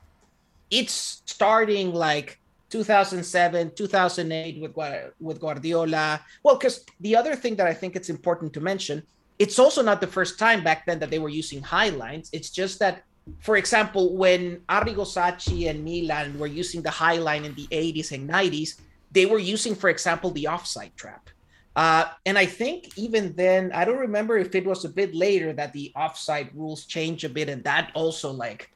It's 0.69 1.21
starting 1.25 1.93
like 1.93 2.39
2007, 2.69 3.71
2008 3.75 4.61
with 4.61 4.77
with 5.19 5.41
Guardiola. 5.41 6.21
Well, 6.43 6.55
because 6.55 6.85
the 7.01 7.15
other 7.15 7.35
thing 7.35 7.55
that 7.55 7.67
I 7.67 7.73
think 7.73 7.95
it's 7.95 8.09
important 8.09 8.53
to 8.53 8.61
mention, 8.61 9.03
it's 9.39 9.57
also 9.57 9.81
not 9.81 9.99
the 9.99 10.07
first 10.07 10.37
time 10.37 10.63
back 10.63 10.85
then 10.85 10.99
that 10.99 11.09
they 11.09 11.19
were 11.19 11.29
using 11.29 11.61
high 11.61 11.89
lines. 11.89 12.29
It's 12.31 12.51
just 12.51 12.79
that 12.79 13.03
for 13.39 13.57
example, 13.57 14.15
when 14.15 14.61
Arrigo 14.69 15.05
Sacchi 15.05 15.67
and 15.67 15.83
Milan 15.83 16.37
were 16.39 16.47
using 16.47 16.81
the 16.81 16.89
high 16.89 17.17
line 17.17 17.45
in 17.45 17.53
the 17.55 17.67
80s 17.67 18.11
and 18.11 18.29
90s, 18.29 18.79
they 19.11 19.25
were 19.25 19.39
using, 19.39 19.75
for 19.75 19.89
example, 19.89 20.31
the 20.31 20.47
offside 20.47 20.95
trap. 20.95 21.29
Uh, 21.75 22.05
and 22.25 22.37
I 22.37 22.45
think 22.45 22.97
even 22.97 23.33
then, 23.33 23.71
I 23.73 23.85
don't 23.85 23.97
remember 23.97 24.37
if 24.37 24.55
it 24.55 24.65
was 24.65 24.83
a 24.83 24.89
bit 24.89 25.15
later 25.15 25.53
that 25.53 25.71
the 25.71 25.91
offside 25.95 26.49
rules 26.53 26.85
changed 26.85 27.23
a 27.23 27.29
bit, 27.29 27.47
and 27.47 27.63
that 27.63 27.91
also 27.93 28.31
like 28.31 28.69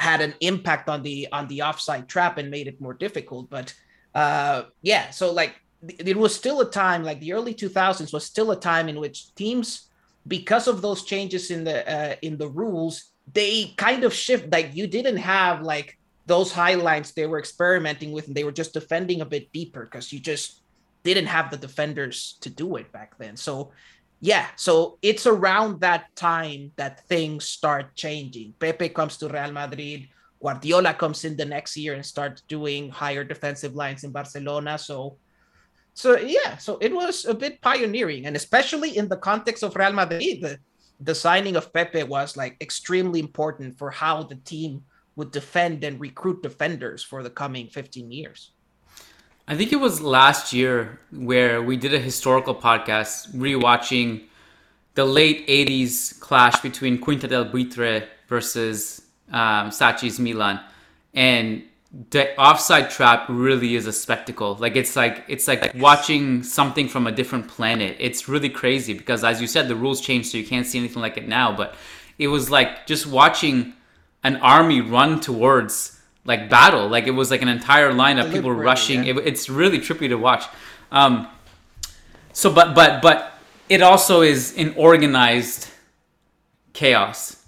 had 0.00 0.20
an 0.20 0.34
impact 0.40 0.88
on 0.88 1.02
the 1.02 1.28
on 1.32 1.46
the 1.48 1.62
offside 1.62 2.08
trap 2.08 2.38
and 2.38 2.50
made 2.50 2.66
it 2.66 2.80
more 2.80 2.94
difficult. 2.94 3.50
But 3.50 3.74
uh, 4.14 4.64
yeah, 4.80 5.10
so 5.10 5.30
like 5.32 5.56
it 5.86 6.16
was 6.16 6.34
still 6.34 6.60
a 6.62 6.70
time 6.70 7.04
like 7.04 7.20
the 7.20 7.34
early 7.34 7.54
2000s 7.54 8.12
was 8.12 8.24
still 8.24 8.50
a 8.50 8.58
time 8.58 8.88
in 8.88 8.98
which 8.98 9.34
teams, 9.34 9.88
because 10.26 10.68
of 10.68 10.80
those 10.80 11.04
changes 11.04 11.50
in 11.50 11.64
the 11.64 11.86
uh, 11.86 12.16
in 12.22 12.38
the 12.38 12.48
rules, 12.48 13.07
they 13.34 13.74
kind 13.76 14.04
of 14.04 14.14
shift 14.14 14.50
like 14.50 14.74
you 14.74 14.86
didn't 14.86 15.16
have 15.16 15.62
like 15.62 15.98
those 16.26 16.52
high 16.52 16.74
lines 16.74 17.12
they 17.12 17.26
were 17.26 17.38
experimenting 17.38 18.12
with 18.12 18.26
and 18.26 18.36
they 18.36 18.44
were 18.44 18.52
just 18.52 18.74
defending 18.74 19.20
a 19.20 19.26
bit 19.26 19.52
deeper 19.52 19.84
because 19.84 20.12
you 20.12 20.20
just 20.20 20.62
didn't 21.02 21.26
have 21.26 21.50
the 21.50 21.56
defenders 21.56 22.36
to 22.40 22.50
do 22.50 22.76
it 22.76 22.90
back 22.92 23.16
then. 23.18 23.36
So 23.36 23.72
yeah 24.20 24.46
so 24.56 24.98
it's 25.00 25.26
around 25.26 25.80
that 25.80 26.14
time 26.16 26.72
that 26.76 27.06
things 27.06 27.44
start 27.44 27.94
changing. 27.94 28.52
Pepe 28.58 28.90
comes 28.90 29.16
to 29.18 29.28
real 29.28 29.52
madrid 29.52 30.08
guardiola 30.40 30.94
comes 30.94 31.24
in 31.24 31.36
the 31.36 31.44
next 31.44 31.76
year 31.76 31.94
and 31.94 32.04
starts 32.06 32.42
doing 32.42 32.90
higher 32.90 33.24
defensive 33.24 33.74
lines 33.74 34.04
in 34.04 34.12
barcelona. 34.12 34.78
So 34.78 35.16
so 35.94 36.16
yeah 36.18 36.56
so 36.58 36.78
it 36.80 36.94
was 36.94 37.24
a 37.24 37.34
bit 37.34 37.60
pioneering 37.60 38.26
and 38.26 38.36
especially 38.36 38.96
in 38.96 39.08
the 39.08 39.16
context 39.16 39.62
of 39.62 39.74
real 39.76 39.92
madrid 39.92 40.60
the 41.00 41.14
signing 41.14 41.56
of 41.56 41.72
Pepe 41.72 42.02
was 42.02 42.36
like 42.36 42.56
extremely 42.60 43.20
important 43.20 43.78
for 43.78 43.90
how 43.90 44.22
the 44.22 44.36
team 44.36 44.82
would 45.16 45.30
defend 45.30 45.84
and 45.84 46.00
recruit 46.00 46.42
defenders 46.42 47.02
for 47.02 47.22
the 47.22 47.30
coming 47.30 47.68
15 47.68 48.10
years. 48.10 48.52
I 49.46 49.56
think 49.56 49.72
it 49.72 49.76
was 49.76 50.00
last 50.00 50.52
year 50.52 51.00
where 51.10 51.62
we 51.62 51.76
did 51.76 51.94
a 51.94 51.98
historical 51.98 52.54
podcast 52.54 53.34
rewatching 53.34 54.24
the 54.94 55.04
late 55.04 55.46
80s 55.46 56.18
clash 56.20 56.60
between 56.60 56.98
Quinta 56.98 57.26
del 57.28 57.46
Buitre 57.46 58.08
versus 58.28 59.00
um, 59.32 59.70
Sacchi's 59.70 60.18
Milan. 60.20 60.60
And 61.14 61.62
the 62.10 62.38
offside 62.38 62.90
trap 62.90 63.24
really 63.28 63.74
is 63.74 63.86
a 63.86 63.92
spectacle. 63.92 64.56
Like 64.56 64.76
it's 64.76 64.94
like 64.94 65.24
it's 65.26 65.48
like 65.48 65.72
watching 65.74 66.42
something 66.42 66.86
from 66.86 67.06
a 67.06 67.12
different 67.12 67.48
planet. 67.48 67.96
It's 67.98 68.28
really 68.28 68.50
crazy 68.50 68.92
because 68.92 69.24
as 69.24 69.40
you 69.40 69.46
said, 69.46 69.68
the 69.68 69.76
rules 69.76 70.00
changed, 70.00 70.30
so 70.30 70.38
you 70.38 70.46
can't 70.46 70.66
see 70.66 70.78
anything 70.78 71.00
like 71.00 71.16
it 71.16 71.26
now. 71.26 71.56
But 71.56 71.74
it 72.18 72.28
was 72.28 72.50
like 72.50 72.86
just 72.86 73.06
watching 73.06 73.72
an 74.22 74.36
army 74.36 74.82
run 74.82 75.20
towards 75.20 75.98
like 76.24 76.50
battle. 76.50 76.88
Like 76.88 77.06
it 77.06 77.12
was 77.12 77.30
like 77.30 77.40
an 77.40 77.48
entire 77.48 77.92
line 77.94 78.18
of 78.18 78.30
people 78.30 78.52
rushing. 78.52 79.04
Yeah. 79.04 79.14
It, 79.14 79.26
it's 79.26 79.48
really 79.48 79.78
trippy 79.78 80.08
to 80.08 80.16
watch. 80.16 80.44
Um, 80.92 81.26
so, 82.34 82.52
but 82.52 82.74
but 82.74 83.00
but 83.00 83.32
it 83.70 83.80
also 83.80 84.20
is 84.20 84.54
an 84.58 84.74
organized 84.76 85.68
chaos 86.74 87.42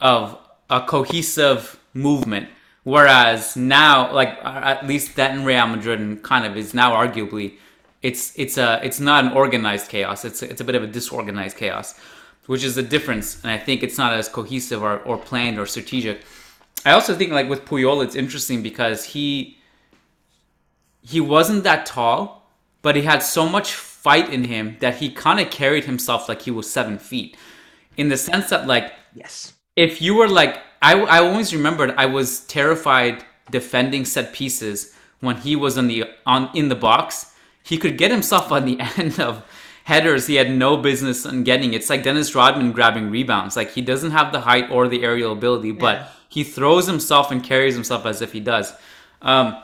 of 0.00 0.36
a 0.68 0.80
cohesive 0.80 1.78
movement 1.94 2.48
Whereas 2.84 3.56
now, 3.56 4.12
like 4.12 4.38
at 4.44 4.86
least 4.86 5.16
that 5.16 5.34
in 5.34 5.44
Real 5.44 5.66
Madrid 5.66 6.00
and 6.00 6.22
kind 6.22 6.44
of 6.44 6.56
is 6.56 6.74
now 6.74 6.92
arguably, 6.92 7.54
it's 8.02 8.38
it's 8.38 8.58
a 8.58 8.78
it's 8.84 9.00
not 9.00 9.24
an 9.24 9.32
organized 9.32 9.88
chaos. 9.88 10.24
It's 10.26 10.42
it's 10.42 10.60
a 10.60 10.64
bit 10.64 10.74
of 10.74 10.82
a 10.82 10.86
disorganized 10.86 11.56
chaos, 11.56 11.98
which 12.46 12.62
is 12.62 12.74
the 12.74 12.82
difference. 12.82 13.42
And 13.42 13.50
I 13.50 13.56
think 13.56 13.82
it's 13.82 13.96
not 13.96 14.12
as 14.12 14.28
cohesive 14.28 14.82
or, 14.82 14.98
or 15.00 15.16
planned 15.16 15.58
or 15.58 15.64
strategic. 15.64 16.20
I 16.84 16.92
also 16.92 17.14
think 17.14 17.32
like 17.32 17.48
with 17.48 17.64
Puyol, 17.64 18.04
it's 18.04 18.14
interesting 18.14 18.62
because 18.62 19.04
he 19.04 19.56
he 21.00 21.22
wasn't 21.22 21.64
that 21.64 21.86
tall, 21.86 22.50
but 22.82 22.96
he 22.96 23.02
had 23.02 23.22
so 23.22 23.48
much 23.48 23.72
fight 23.72 24.30
in 24.30 24.44
him 24.44 24.76
that 24.80 24.96
he 24.96 25.08
kind 25.08 25.40
of 25.40 25.50
carried 25.50 25.84
himself 25.84 26.28
like 26.28 26.42
he 26.42 26.50
was 26.50 26.70
seven 26.70 26.98
feet, 26.98 27.34
in 27.96 28.10
the 28.10 28.18
sense 28.18 28.50
that 28.50 28.66
like 28.66 28.92
yes, 29.14 29.54
if 29.74 30.02
you 30.02 30.14
were 30.14 30.28
like 30.28 30.60
I, 30.84 31.00
I 31.00 31.18
always 31.20 31.54
remembered 31.54 31.94
I 31.96 32.04
was 32.04 32.40
terrified 32.40 33.24
defending 33.50 34.04
set 34.04 34.34
pieces 34.34 34.94
when 35.20 35.38
he 35.38 35.56
was 35.56 35.78
on 35.78 35.88
the 35.88 36.04
on 36.26 36.50
in 36.54 36.68
the 36.68 36.74
box. 36.74 37.32
He 37.62 37.78
could 37.78 37.96
get 37.96 38.10
himself 38.10 38.52
on 38.52 38.66
the 38.66 38.78
end 38.98 39.18
of 39.18 39.42
headers 39.84 40.26
he 40.26 40.34
had 40.34 40.50
no 40.50 40.76
business 40.76 41.24
on 41.24 41.42
getting. 41.42 41.72
It's 41.72 41.88
like 41.88 42.02
Dennis 42.02 42.34
Rodman 42.34 42.72
grabbing 42.72 43.10
rebounds. 43.10 43.56
Like 43.56 43.70
he 43.70 43.80
doesn't 43.80 44.10
have 44.10 44.32
the 44.32 44.40
height 44.40 44.70
or 44.70 44.88
the 44.88 45.02
aerial 45.04 45.32
ability, 45.32 45.72
but 45.72 45.98
yeah. 45.98 46.08
he 46.28 46.44
throws 46.44 46.86
himself 46.86 47.30
and 47.30 47.42
carries 47.42 47.74
himself 47.74 48.04
as 48.04 48.20
if 48.20 48.32
he 48.32 48.40
does. 48.40 48.72
Um, 49.22 49.54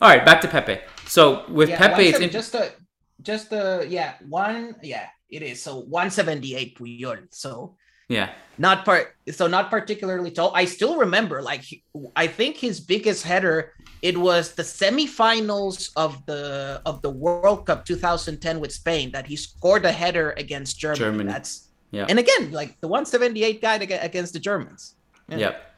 all 0.00 0.08
right, 0.08 0.24
back 0.24 0.40
to 0.42 0.48
Pepe. 0.48 0.78
So 1.06 1.44
with 1.48 1.70
yeah, 1.70 1.78
Pepe, 1.78 2.06
it's 2.06 2.20
in- 2.20 2.30
just 2.30 2.54
a 2.54 2.72
just 3.20 3.52
a 3.52 3.86
yeah 3.88 4.14
one 4.28 4.74
yeah 4.82 5.06
it 5.28 5.42
is 5.42 5.62
so 5.62 5.80
178 5.80 6.76
Puyol. 6.78 7.26
So 7.30 7.76
yeah. 8.12 8.30
Not 8.58 8.84
part 8.84 9.16
so 9.30 9.46
not 9.46 9.70
particularly 9.70 10.30
tall. 10.30 10.52
I 10.54 10.66
still 10.66 10.96
remember 10.98 11.40
like 11.42 11.64
I 12.14 12.26
think 12.26 12.56
his 12.56 12.80
biggest 12.80 13.24
header 13.24 13.72
it 14.02 14.18
was 14.18 14.54
the 14.54 14.62
semifinals 14.62 15.90
of 15.96 16.24
the 16.26 16.82
of 16.84 17.00
the 17.02 17.10
World 17.10 17.66
Cup 17.66 17.84
2010 17.86 18.60
with 18.60 18.72
Spain 18.72 19.10
that 19.12 19.26
he 19.26 19.36
scored 19.36 19.84
a 19.84 19.92
header 19.92 20.34
against 20.36 20.78
Germany. 20.78 20.98
Germany. 20.98 21.32
That's 21.32 21.68
yeah. 21.92 22.06
And 22.08 22.18
again, 22.18 22.52
like 22.52 22.80
the 22.80 22.88
178 22.88 23.60
guy 23.62 23.74
against 23.76 24.32
the 24.32 24.38
Germans. 24.38 24.94
Yeah. 25.28 25.38
Yep. 25.38 25.74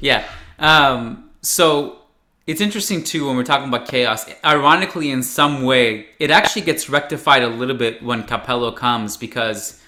Yeah. 0.00 0.28
Um, 0.58 1.30
so 1.42 1.98
it's 2.46 2.60
interesting 2.60 3.02
too 3.02 3.26
when 3.26 3.36
we're 3.36 3.44
talking 3.44 3.68
about 3.68 3.88
chaos. 3.88 4.26
Ironically, 4.44 5.10
in 5.10 5.22
some 5.22 5.62
way, 5.62 6.06
it 6.18 6.30
actually 6.30 6.62
gets 6.62 6.88
rectified 6.88 7.42
a 7.42 7.48
little 7.48 7.76
bit 7.76 8.02
when 8.02 8.22
Capello 8.22 8.74
comes 8.74 9.16
because 9.16 9.82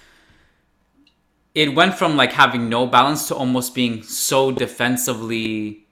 it 1.55 1.75
went 1.75 1.95
from 1.95 2.15
like 2.15 2.33
having 2.33 2.69
no 2.69 2.85
balance 2.85 3.27
to 3.27 3.35
almost 3.35 3.75
being 3.75 4.03
so 4.03 4.51
defensively 4.51 5.87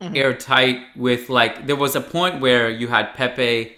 mm-hmm. 0.00 0.16
airtight. 0.16 0.80
With 0.96 1.28
like, 1.28 1.66
there 1.66 1.76
was 1.76 1.96
a 1.96 2.00
point 2.00 2.40
where 2.40 2.70
you 2.70 2.88
had 2.88 3.14
Pepe. 3.14 3.76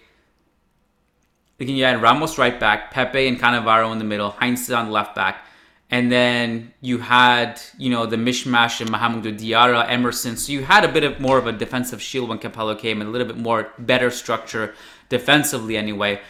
You 1.59 1.85
had 1.85 2.01
Ramos 2.01 2.39
right 2.39 2.59
back, 2.59 2.93
Pepe 2.93 3.27
and 3.27 3.39
Cannavaro 3.39 3.91
in 3.91 3.99
the 3.99 4.05
middle, 4.05 4.31
Heinze 4.31 4.71
on 4.71 4.87
the 4.87 4.93
left 4.93 5.17
back 5.17 5.45
and 5.91 6.13
then 6.13 6.73
you 6.81 6.99
had 6.99 7.61
you 7.79 7.91
know 7.91 8.07
the 8.07 8.17
mishmash 8.17 8.81
of 8.81 8.89
Mahamadou 8.89 9.39
Diarra, 9.39 9.89
Emerson. 9.89 10.37
So 10.37 10.53
you 10.53 10.63
had 10.63 10.85
a 10.85 10.89
bit 10.89 11.05
of 11.05 11.21
more 11.21 11.39
of 11.39 11.47
a 11.47 11.53
defensive 11.53 12.03
shield 12.03 12.29
when 12.29 12.39
Capello 12.39 12.79
came, 12.79 13.01
and 13.01 13.09
a 13.09 13.11
little 13.11 13.27
bit 13.27 13.39
more 13.39 13.73
better 13.79 14.11
structure 14.11 14.75
defensively 15.09 15.77
anyway. 15.77 16.21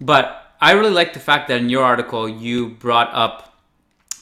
But 0.00 0.54
I 0.60 0.72
really 0.72 0.90
like 0.90 1.14
the 1.14 1.20
fact 1.20 1.48
that 1.48 1.60
in 1.60 1.68
your 1.68 1.84
article 1.84 2.28
you 2.28 2.68
brought 2.68 3.12
up 3.12 3.57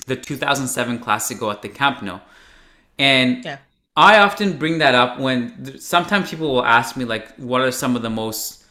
the 0.06 0.16
2007 0.16 0.98
Classico 1.00 1.52
at 1.52 1.62
the 1.62 1.68
Camp 1.68 2.02
Nou, 2.02 2.20
and 2.98 3.44
yeah. 3.44 3.58
I 3.96 4.18
often 4.18 4.58
bring 4.58 4.78
that 4.78 4.94
up 4.94 5.18
when 5.18 5.78
sometimes 5.78 6.30
people 6.30 6.52
will 6.52 6.64
ask 6.64 6.96
me 6.96 7.04
like, 7.04 7.34
what 7.36 7.60
are 7.60 7.72
some 7.72 7.96
of 7.96 8.02
the 8.02 8.10
most 8.10 8.64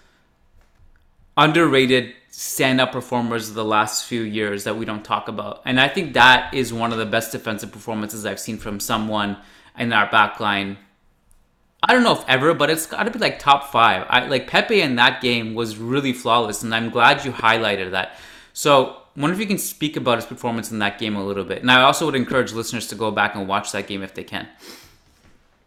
underrated 1.38 2.14
stand 2.38 2.82
up 2.82 2.92
performers 2.92 3.48
of 3.50 3.56
the 3.56 3.64
last 3.64 4.06
few 4.06 4.22
years 4.22 4.66
that 4.66 4.76
we 4.78 4.86
don't 4.86 5.06
talk 5.06 5.30
about. 5.30 5.62
And 5.64 5.80
I 5.80 5.88
think 5.88 6.14
that 6.14 6.54
is 6.54 6.74
one 6.74 6.92
of 6.92 6.98
the 6.98 7.06
best 7.06 7.32
defensive 7.32 7.72
performances 7.72 8.26
I've 8.26 8.42
seen 8.42 8.58
from 8.58 8.82
someone 8.82 9.38
in 9.78 9.94
our 9.94 10.10
backline. 10.10 10.76
I 11.82 11.94
don't 11.94 12.04
know 12.04 12.12
if 12.14 12.26
ever, 12.28 12.54
but 12.54 12.70
it's 12.70 12.88
got 12.88 13.04
to 13.04 13.12
be 13.12 13.20
like 13.20 13.40
top 13.40 13.72
five. 13.72 14.06
I 14.10 14.26
like 14.26 14.48
Pepe 14.48 14.82
in 14.82 14.98
that 14.98 15.22
game 15.22 15.54
was 15.54 15.78
really 15.78 16.12
flawless, 16.12 16.62
and 16.62 16.76
I'm 16.76 16.90
glad 16.90 17.24
you 17.24 17.32
highlighted 17.32 17.92
that. 17.92 18.18
So, 18.52 18.98
wonder 19.18 19.34
if 19.34 19.40
you 19.40 19.48
can 19.48 19.58
speak 19.58 19.96
about 19.96 20.18
his 20.18 20.26
performance 20.26 20.72
in 20.72 20.80
that 20.80 21.00
game 21.00 21.16
a 21.16 21.24
little 21.24 21.44
bit. 21.44 21.62
And 21.62 21.72
I 21.72 21.82
also 21.82 22.06
would 22.06 22.16
encourage 22.16 22.52
listeners 22.52 22.88
to 22.88 22.96
go 22.96 23.12
back 23.12 23.36
and 23.36 23.48
watch 23.48 23.72
that 23.72 23.88
game 23.88 24.04
if 24.04 24.14
they 24.14 24.24
can. 24.24 24.48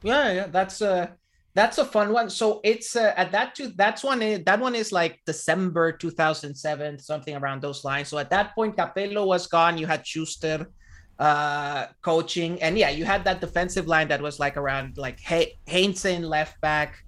Yeah, 0.02 0.32
yeah, 0.32 0.46
that's 0.46 0.80
a 0.80 1.16
that's 1.54 1.78
a 1.78 1.84
fun 1.84 2.12
one. 2.12 2.30
So 2.30 2.60
it's 2.62 2.94
uh, 2.94 3.14
at 3.16 3.32
that 3.32 3.54
two. 3.54 3.72
That's 3.74 4.04
one. 4.04 4.22
Is, 4.22 4.44
that 4.44 4.60
one 4.60 4.74
is 4.74 4.92
like 4.92 5.18
December 5.26 5.92
2007, 5.92 6.98
something 7.00 7.34
around 7.34 7.62
those 7.62 7.84
lines. 7.84 8.08
So 8.08 8.18
at 8.18 8.30
that 8.30 8.54
point, 8.54 8.76
Capello 8.76 9.26
was 9.26 9.46
gone. 9.46 9.76
You 9.76 9.86
had 9.86 10.06
Schuster 10.06 10.70
uh, 11.18 11.86
coaching, 12.02 12.62
and 12.62 12.78
yeah, 12.78 12.90
you 12.90 13.04
had 13.04 13.24
that 13.24 13.40
defensive 13.40 13.88
line 13.88 14.08
that 14.08 14.22
was 14.22 14.38
like 14.38 14.56
around 14.56 14.98
like 14.98 15.18
he- 15.18 15.58
Heinzen 15.66 16.22
left 16.22 16.60
back, 16.60 17.02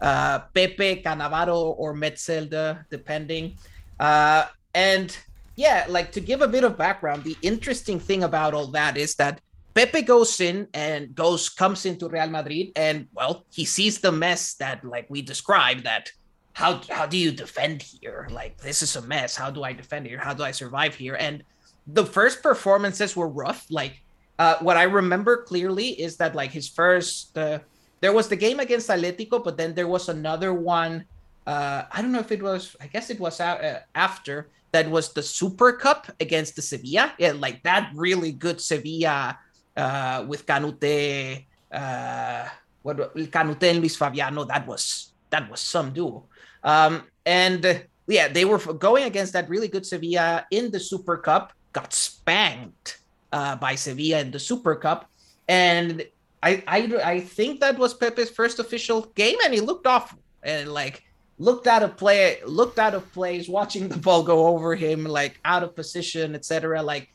uh, 0.00 0.40
Pepe 0.52 1.02
Cannavaro 1.02 1.74
or 1.78 1.94
Metzelder, 1.94 2.84
depending. 2.90 3.56
Uh, 4.00 4.46
and 4.74 5.16
yeah, 5.56 5.86
like 5.88 6.12
to 6.12 6.20
give 6.20 6.40
a 6.40 6.48
bit 6.48 6.64
of 6.64 6.78
background, 6.78 7.24
the 7.24 7.36
interesting 7.42 8.00
thing 8.00 8.22
about 8.22 8.54
all 8.54 8.68
that 8.68 8.96
is 8.96 9.14
that 9.16 9.40
Pepe 9.74 10.02
goes 10.02 10.40
in 10.40 10.68
and 10.74 11.14
goes 11.14 11.48
comes 11.48 11.86
into 11.86 12.08
Real 12.08 12.28
Madrid 12.28 12.72
and 12.76 13.08
well 13.14 13.44
he 13.50 13.64
sees 13.64 14.00
the 14.00 14.12
mess 14.12 14.54
that 14.54 14.84
like 14.84 15.06
we 15.08 15.22
described 15.22 15.84
that 15.84 16.10
how 16.52 16.80
how 16.90 17.06
do 17.06 17.16
you 17.16 17.32
defend 17.32 17.82
here? 17.82 18.28
Like 18.30 18.58
this 18.58 18.82
is 18.82 18.96
a 18.96 19.02
mess. 19.02 19.34
How 19.34 19.50
do 19.50 19.64
I 19.64 19.72
defend 19.72 20.06
here? 20.06 20.18
How 20.18 20.34
do 20.34 20.42
I 20.42 20.50
survive 20.50 20.94
here? 20.94 21.16
And 21.18 21.42
the 21.86 22.04
first 22.04 22.42
performances 22.42 23.16
were 23.16 23.28
rough. 23.28 23.66
Like 23.70 24.02
uh, 24.38 24.56
what 24.60 24.76
I 24.76 24.84
remember 24.84 25.44
clearly 25.44 25.88
is 26.00 26.16
that 26.18 26.34
like 26.34 26.50
his 26.50 26.68
first 26.68 27.36
uh, 27.38 27.60
there 28.00 28.12
was 28.12 28.28
the 28.28 28.36
game 28.36 28.60
against 28.60 28.88
Atletico 28.88 29.42
but 29.42 29.56
then 29.56 29.74
there 29.74 29.88
was 29.88 30.08
another 30.08 30.52
one 30.52 31.04
uh, 31.46 31.84
I 31.90 32.02
don't 32.02 32.12
know 32.12 32.20
if 32.20 32.32
it 32.32 32.42
was 32.42 32.76
I 32.80 32.86
guess 32.88 33.08
it 33.08 33.18
was 33.18 33.40
uh, 33.40 33.80
after 33.94 34.48
that 34.72 34.90
was 34.90 35.12
the 35.12 35.22
Super 35.22 35.72
Cup 35.72 36.10
against 36.20 36.56
the 36.56 36.62
Sevilla 36.62 37.12
yeah 37.18 37.32
like 37.32 37.62
that 37.62 37.90
really 37.94 38.32
good 38.32 38.60
Sevilla 38.60 39.38
uh, 39.76 40.24
with 40.28 40.46
Kanouté, 40.46 41.46
uh, 41.72 42.48
what 42.82 43.14
Kanouté 43.30 43.70
and 43.70 43.80
Luis 43.80 43.96
Fabiano. 43.96 44.44
That 44.44 44.66
was 44.66 45.12
that 45.30 45.50
was 45.50 45.60
some 45.60 45.92
duo. 45.92 46.26
Um, 46.62 47.04
and 47.24 47.64
uh, 47.64 47.74
yeah, 48.06 48.28
they 48.28 48.44
were 48.44 48.58
going 48.58 49.04
against 49.04 49.32
that 49.32 49.48
really 49.48 49.68
good 49.68 49.86
Sevilla 49.86 50.46
in 50.50 50.70
the 50.70 50.80
Super 50.80 51.16
Cup. 51.16 51.52
Got 51.72 51.92
spanked 51.92 52.98
uh, 53.32 53.56
by 53.56 53.74
Sevilla 53.74 54.20
in 54.20 54.30
the 54.30 54.38
Super 54.38 54.76
Cup, 54.76 55.08
and 55.48 56.04
I, 56.42 56.62
I 56.66 56.78
I 57.02 57.20
think 57.20 57.60
that 57.60 57.78
was 57.78 57.94
Pepe's 57.94 58.30
first 58.30 58.58
official 58.58 59.08
game, 59.14 59.36
and 59.44 59.54
he 59.54 59.60
looked 59.60 59.86
off 59.86 60.14
and 60.42 60.72
like 60.72 61.04
looked 61.38 61.66
out 61.66 61.82
of 61.82 61.96
play, 61.96 62.38
looked 62.44 62.78
out 62.78 62.94
of 62.94 63.10
place, 63.12 63.48
watching 63.48 63.88
the 63.88 63.98
ball 63.98 64.22
go 64.22 64.46
over 64.48 64.74
him, 64.74 65.04
like 65.04 65.40
out 65.44 65.62
of 65.62 65.74
position, 65.74 66.34
etc. 66.34 66.82
Like 66.82 67.12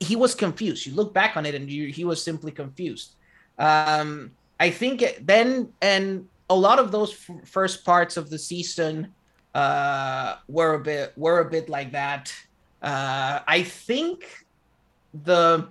he 0.00 0.16
was 0.16 0.34
confused. 0.34 0.86
You 0.86 0.94
look 0.94 1.12
back 1.12 1.36
on 1.36 1.46
it, 1.46 1.54
and 1.54 1.70
you, 1.70 1.88
he 1.88 2.04
was 2.04 2.22
simply 2.22 2.52
confused. 2.52 3.14
Um, 3.58 4.32
I 4.60 4.70
think 4.70 5.02
then, 5.20 5.72
and 5.82 6.28
a 6.50 6.54
lot 6.54 6.78
of 6.78 6.92
those 6.92 7.12
f- 7.12 7.48
first 7.48 7.84
parts 7.84 8.16
of 8.16 8.30
the 8.30 8.38
season 8.38 9.12
uh, 9.54 10.36
were 10.48 10.74
a 10.74 10.78
bit 10.78 11.12
were 11.16 11.40
a 11.40 11.50
bit 11.50 11.68
like 11.68 11.92
that. 11.92 12.32
Uh, 12.82 13.40
I 13.46 13.62
think 13.62 14.44
the 15.24 15.68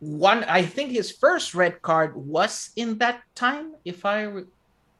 one 0.00 0.44
I 0.44 0.62
think 0.62 0.90
his 0.90 1.12
first 1.12 1.54
red 1.54 1.80
card 1.82 2.16
was 2.16 2.70
in 2.76 2.98
that 2.98 3.22
time. 3.34 3.74
If 3.84 4.04
I 4.04 4.22
re- 4.22 4.44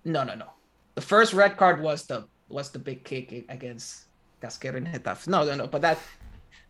no 0.04 0.24
no 0.24 0.34
no, 0.34 0.46
the 0.94 1.00
first 1.00 1.32
red 1.32 1.56
card 1.56 1.80
was 1.80 2.06
the 2.06 2.26
was 2.48 2.70
the 2.70 2.78
big 2.78 3.04
kick 3.04 3.44
against 3.48 4.04
Casquero 4.42 4.76
and 4.76 4.86
Getafe. 4.86 5.26
No 5.28 5.44
no 5.44 5.54
no, 5.54 5.66
but 5.66 5.82
that 5.82 5.98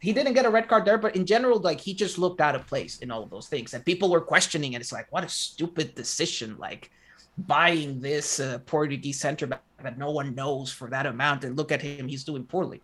he 0.01 0.13
didn't 0.13 0.35
get 0.35 0.47
a 0.47 0.51
red 0.51 0.67
card 0.67 0.85
there, 0.85 0.99
but 0.99 1.15
in 1.15 1.25
general, 1.25 1.61
like 1.61 1.81
he 1.81 1.95
just 1.95 2.19
looked 2.19 2.41
out 2.41 2.55
of 2.55 2.67
place 2.67 2.99
in 2.99 3.11
all 3.11 3.23
of 3.23 3.31
those 3.31 3.49
things, 3.49 3.73
and 3.75 3.85
people 3.85 4.11
were 4.11 4.21
questioning 4.21 4.73
it. 4.73 4.81
It's 4.81 4.93
like, 4.93 5.11
what 5.13 5.25
a 5.25 5.29
stupid 5.29 5.95
decision! 5.95 6.57
Like 6.59 6.91
buying 7.39 8.01
this 8.01 8.41
uh, 8.41 8.59
Portuguese 8.67 9.19
center 9.19 9.47
back 9.47 9.63
that 9.83 9.99
no 9.99 10.11
one 10.11 10.35
knows 10.35 10.73
for 10.73 10.91
that 10.91 11.07
amount, 11.07 11.45
and 11.45 11.57
look 11.57 11.73
at 11.73 11.83
him, 11.83 12.09
he's 12.09 12.25
doing 12.25 12.45
poorly. 12.45 12.83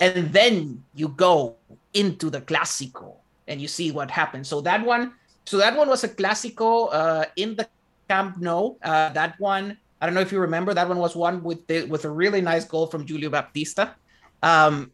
And 0.00 0.32
then 0.32 0.82
you 0.94 1.08
go 1.08 1.56
into 1.94 2.30
the 2.30 2.40
Clásico 2.40 3.16
and 3.46 3.60
you 3.60 3.68
see 3.68 3.92
what 3.92 4.10
happens. 4.10 4.48
So 4.48 4.60
that 4.62 4.84
one, 4.84 5.14
so 5.46 5.58
that 5.58 5.76
one 5.76 5.88
was 5.88 6.02
a 6.02 6.08
Clásico 6.08 6.88
uh, 6.92 7.26
in 7.36 7.54
the 7.54 7.68
Camp 8.08 8.38
Nou. 8.38 8.74
Uh, 8.82 9.10
that 9.10 9.38
one, 9.38 9.78
I 10.02 10.06
don't 10.06 10.14
know 10.14 10.20
if 10.20 10.32
you 10.32 10.40
remember, 10.40 10.74
that 10.74 10.88
one 10.88 10.98
was 10.98 11.14
one 11.14 11.44
with 11.44 11.64
the, 11.68 11.84
with 11.84 12.04
a 12.04 12.10
really 12.10 12.40
nice 12.40 12.64
goal 12.64 12.88
from 12.88 13.06
Julio 13.06 13.30
Baptista. 13.30 13.94
Um, 14.42 14.90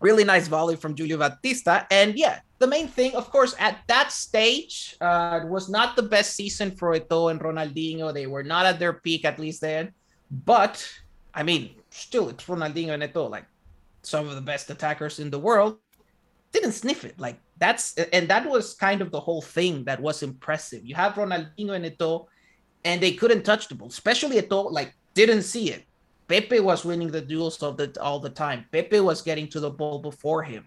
really 0.00 0.24
nice 0.24 0.48
volley 0.48 0.74
from 0.74 0.96
Julio 0.96 1.16
Baptista. 1.16 1.86
And 1.92 2.18
yeah, 2.18 2.40
the 2.58 2.66
main 2.66 2.88
thing, 2.88 3.14
of 3.14 3.30
course, 3.30 3.54
at 3.60 3.78
that 3.86 4.10
stage, 4.10 4.96
uh, 5.00 5.42
was 5.46 5.70
not 5.70 5.94
the 5.94 6.02
best 6.02 6.34
season 6.34 6.72
for 6.72 6.98
Eto'o 6.98 7.30
and 7.30 7.40
Ronaldinho. 7.40 8.12
They 8.12 8.26
were 8.26 8.42
not 8.42 8.66
at 8.66 8.80
their 8.80 8.94
peak, 8.94 9.24
at 9.24 9.38
least 9.38 9.60
then. 9.60 9.92
But 10.44 10.84
I 11.32 11.44
mean, 11.44 11.70
still, 11.90 12.28
it's 12.28 12.44
Ronaldinho 12.44 12.94
and 12.94 13.02
Eto'o, 13.04 13.30
like 13.30 13.46
some 14.02 14.28
of 14.28 14.34
the 14.34 14.40
best 14.42 14.68
attackers 14.70 15.20
in 15.20 15.30
the 15.30 15.38
world. 15.38 15.78
Didn't 16.50 16.72
sniff 16.72 17.04
it. 17.04 17.18
Like 17.18 17.38
that's 17.58 17.94
and 17.94 18.28
that 18.28 18.50
was 18.50 18.74
kind 18.74 19.00
of 19.00 19.10
the 19.10 19.20
whole 19.20 19.40
thing 19.40 19.84
that 19.84 20.02
was 20.02 20.22
impressive. 20.22 20.84
You 20.84 20.96
have 20.96 21.14
Ronaldinho 21.14 21.72
and 21.78 21.86
Eto'o, 21.86 22.26
and 22.84 23.00
they 23.00 23.12
couldn't 23.12 23.42
touch 23.42 23.68
the 23.68 23.74
ball, 23.74 23.88
especially 23.88 24.38
at 24.38 24.50
all. 24.52 24.72
like 24.72 24.94
didn't 25.14 25.42
see 25.42 25.70
it. 25.70 25.84
Pepe 26.28 26.60
was 26.60 26.84
winning 26.84 27.10
the 27.10 27.20
duels 27.20 27.62
of 27.62 27.76
the, 27.76 27.94
all 28.00 28.18
the 28.18 28.30
time. 28.30 28.64
Pepe 28.72 29.00
was 29.00 29.20
getting 29.22 29.48
to 29.48 29.60
the 29.60 29.70
ball 29.70 29.98
before 29.98 30.42
him, 30.42 30.64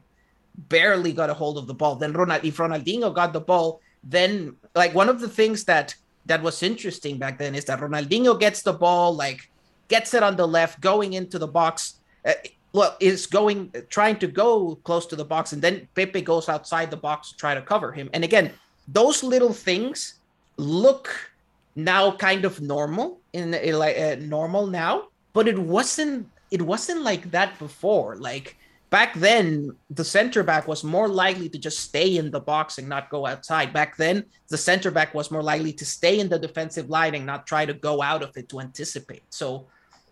barely 0.69 1.11
got 1.11 1.29
a 1.29 1.33
hold 1.33 1.57
of 1.57 1.65
the 1.65 1.73
ball. 1.73 1.95
Then 1.95 2.13
Ronald, 2.13 2.45
if 2.45 2.57
Ronaldinho 2.57 3.13
got 3.13 3.33
the 3.33 3.39
ball, 3.39 3.81
then 4.03 4.55
like 4.75 4.93
one 4.93 5.09
of 5.09 5.19
the 5.19 5.29
things 5.29 5.63
that 5.65 5.95
that 6.27 6.41
was 6.41 6.61
interesting 6.63 7.17
back 7.17 7.37
then 7.37 7.55
is 7.55 7.65
that 7.65 7.79
Ronaldinho 7.79 8.39
gets 8.39 8.61
the 8.61 8.73
ball, 8.73 9.15
like 9.15 9.49
gets 9.87 10.13
it 10.13 10.23
on 10.23 10.35
the 10.35 10.47
left, 10.47 10.81
going 10.81 11.13
into 11.13 11.39
the 11.39 11.47
box. 11.47 11.95
Uh, 12.25 12.33
well, 12.73 12.97
is 12.99 13.25
going 13.25 13.71
trying 13.89 14.17
to 14.19 14.27
go 14.27 14.75
close 14.83 15.05
to 15.07 15.15
the 15.15 15.23
box, 15.23 15.53
and 15.53 15.61
then 15.61 15.87
Pepe 15.95 16.21
goes 16.21 16.49
outside 16.49 16.91
the 16.91 16.97
box 16.97 17.31
to 17.31 17.37
try 17.37 17.55
to 17.55 17.61
cover 17.61 17.91
him. 17.91 18.09
And 18.13 18.23
again, 18.23 18.51
those 18.87 19.23
little 19.23 19.53
things 19.53 20.15
look 20.57 21.31
now 21.75 22.11
kind 22.11 22.45
of 22.45 22.61
normal 22.61 23.19
in, 23.33 23.53
in 23.53 23.77
like 23.77 23.97
uh, 23.97 24.15
normal 24.19 24.67
now 24.67 25.07
but 25.33 25.47
it 25.47 25.59
wasn't 25.59 26.27
it 26.51 26.61
wasn't 26.61 27.01
like 27.01 27.29
that 27.31 27.57
before 27.59 28.15
like 28.17 28.57
back 28.89 29.13
then 29.15 29.75
the 29.89 30.05
center 30.05 30.41
back 30.43 30.67
was 30.67 30.81
more 30.83 31.09
likely 31.09 31.49
to 31.49 31.57
just 31.57 31.79
stay 31.79 32.17
in 32.17 32.31
the 32.31 32.39
box 32.39 32.77
and 32.77 32.87
not 32.87 33.09
go 33.09 33.25
outside. 33.25 33.73
Back 33.73 33.97
then, 33.97 34.23
the 34.47 34.57
center 34.57 34.89
back 34.89 35.13
was 35.13 35.31
more 35.31 35.43
likely 35.43 35.73
to 35.73 35.85
stay 35.85 36.19
in 36.19 36.29
the 36.29 36.39
defensive 36.39 36.89
line 36.89 37.15
and 37.15 37.25
not 37.25 37.45
try 37.45 37.65
to 37.65 37.73
go 37.73 38.01
out 38.01 38.23
of 38.23 38.31
it 38.37 38.47
to 38.49 38.61
anticipate. 38.61 39.23
So 39.29 39.67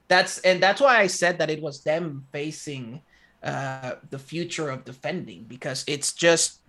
that's 0.08 0.40
and 0.40 0.62
that's 0.62 0.82
why 0.82 1.00
I 1.00 1.08
said 1.08 1.38
that 1.38 1.50
it 1.50 1.62
was 1.62 1.84
them 1.84 2.26
facing 2.34 3.02
uh, 3.42 3.94
the 4.10 4.20
future 4.20 4.70
of 4.70 4.84
defending 4.84 5.46
because 5.48 5.86
it's 5.88 6.12
just 6.12 6.60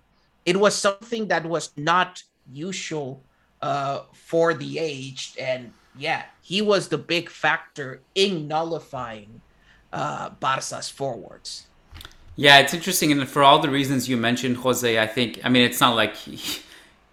it 0.47 0.57
was 0.57 0.75
something 0.75 1.29
that 1.29 1.45
was 1.45 1.73
not 1.77 2.23
usual 2.53 3.23
uh, 3.65 4.03
for 4.13 4.53
the 4.53 4.79
age 4.79 5.35
and 5.41 5.73
yeah 5.97 6.23
he 6.43 6.61
was 6.61 6.89
the 6.89 6.99
big 6.99 7.31
factor 7.31 8.03
in 8.15 8.47
nullifying 8.47 9.41
uh, 9.95 10.31
Barca's 10.41 10.91
forwards. 10.91 11.67
Yeah, 12.37 12.59
it's 12.59 12.75
interesting, 12.75 13.13
and 13.13 13.29
for 13.29 13.45
all 13.45 13.61
the 13.61 13.71
reasons 13.71 14.09
you 14.09 14.17
mentioned, 14.17 14.57
Jose, 14.59 14.99
I 15.01 15.07
think 15.07 15.41
I 15.45 15.49
mean 15.49 15.63
it's 15.63 15.81
not 15.81 15.95
like 15.95 16.17
he, 16.17 16.61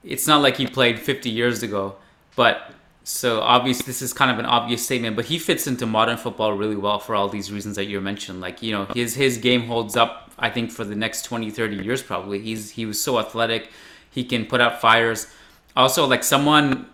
it's 0.04 0.28
not 0.28 0.42
like 0.42 0.58
he 0.58 0.68
played 0.68 1.00
50 1.00 1.30
years 1.30 1.64
ago, 1.64 1.96
but 2.36 2.74
so 3.04 3.40
obviously 3.40 3.86
this 3.86 4.02
is 4.02 4.12
kind 4.14 4.32
of 4.32 4.40
an 4.40 4.46
obvious 4.46 4.84
statement, 4.84 5.16
but 5.16 5.26
he 5.26 5.38
fits 5.40 5.68
into 5.68 5.86
modern 5.86 6.18
football 6.18 6.54
really 6.54 6.76
well 6.76 7.00
for 7.00 7.16
all 7.16 7.30
these 7.30 7.52
reasons 7.52 7.76
that 7.76 7.86
you 7.86 8.02
mentioned. 8.02 8.42
Like, 8.42 8.62
you 8.62 8.72
know, 8.72 8.86
his 8.96 9.14
his 9.16 9.38
game 9.38 9.68
holds 9.68 9.96
up 9.96 10.32
I 10.40 10.50
think 10.50 10.72
for 10.72 10.84
the 10.84 10.96
next 10.96 11.22
20, 11.24 11.52
30 11.52 11.78
years 11.78 12.02
probably. 12.02 12.40
He's 12.40 12.72
he 12.72 12.86
was 12.86 13.00
so 13.00 13.20
athletic, 13.20 13.70
he 14.10 14.24
can 14.26 14.46
put 14.46 14.60
out 14.60 14.82
fires. 14.82 15.28
Also, 15.76 16.06
like 16.06 16.24
someone 16.24 16.88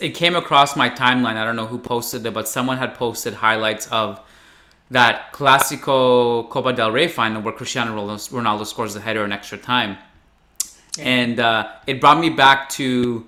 it 0.00 0.10
came 0.10 0.36
across 0.36 0.76
my 0.76 0.90
timeline, 0.90 1.36
I 1.36 1.44
don't 1.44 1.56
know 1.56 1.66
who 1.66 1.78
posted 1.78 2.24
it, 2.26 2.34
but 2.34 2.46
someone 2.46 2.76
had 2.76 2.94
posted 2.94 3.34
highlights 3.34 3.86
of 3.88 4.20
that 4.90 5.32
Classico 5.32 6.48
Copa 6.50 6.72
del 6.72 6.90
Rey 6.90 7.08
final 7.08 7.40
where 7.40 7.54
Cristiano 7.54 7.96
Ronaldo 7.96 8.66
scores 8.66 8.94
the 8.94 9.00
header 9.00 9.24
in 9.24 9.32
extra 9.32 9.56
time. 9.56 9.96
And 10.98 11.38
uh, 11.38 11.68
it 11.86 12.00
brought 12.00 12.18
me 12.18 12.28
back 12.28 12.68
to 12.70 13.26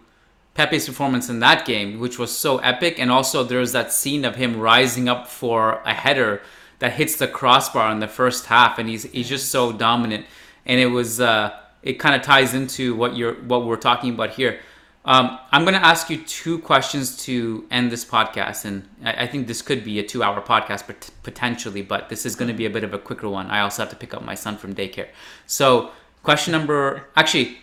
Pepe's 0.55 0.87
performance 0.87 1.31
in 1.31 1.39
that 1.41 1.65
game, 1.65 2.01
which 2.01 2.19
was 2.19 2.37
so 2.37 2.59
epic. 2.59 2.99
And 2.99 3.11
also, 3.11 3.45
there's 3.45 3.73
that 3.73 3.93
scene 3.93 4.25
of 4.25 4.37
him 4.37 4.59
rising 4.61 5.09
up 5.09 5.29
for 5.29 5.81
a 5.85 5.95
header 5.95 6.43
that 6.81 6.93
hits 6.95 7.17
the 7.17 7.29
crossbar 7.29 7.93
in 7.93 8.01
the 8.01 8.09
first 8.09 8.47
half, 8.47 8.79
and 8.79 8.89
he's 8.89 9.05
he's 9.05 9.29
just 9.29 9.51
so 9.51 9.73
dominant. 9.73 10.27
And 10.67 10.81
it 10.81 10.87
was 10.87 11.21
uh, 11.21 11.57
it 11.83 11.95
kind 11.95 12.15
of 12.15 12.23
ties 12.23 12.53
into 12.53 12.95
what 12.95 13.17
you're 13.17 13.35
what 13.35 13.65
we're 13.65 13.77
talking 13.77 14.13
about 14.13 14.31
here. 14.31 14.59
Um, 15.05 15.39
I'm 15.51 15.63
going 15.63 15.75
to 15.75 15.85
ask 15.85 16.11
you 16.11 16.19
two 16.19 16.61
questions 16.61 17.17
to 17.25 17.67
end 17.73 17.91
this 17.91 18.05
podcast, 18.05 18.65
and 18.65 18.89
I, 19.05 19.25
I 19.25 19.27
think 19.27 19.49
this 19.49 19.61
could 19.61 19.83
be 19.85 19.99
a 19.99 20.03
two-hour 20.03 20.41
podcast 20.43 20.87
pot- 20.87 21.11
potentially, 21.25 21.83
but 21.83 22.09
this 22.09 22.25
is 22.25 22.37
going 22.37 22.49
to 22.49 22.55
be 22.55 22.67
a 22.67 22.71
bit 22.71 22.85
of 22.85 22.95
a 22.95 22.99
quicker 22.99 23.29
one. 23.29 23.49
I 23.49 23.61
also 23.61 23.83
have 23.83 23.91
to 23.91 23.97
pick 23.97 24.15
up 24.15 24.23
my 24.23 24.37
son 24.37 24.57
from 24.57 24.75
daycare. 24.75 25.09
So, 25.47 25.91
question 26.23 26.53
number 26.53 27.09
actually 27.17 27.59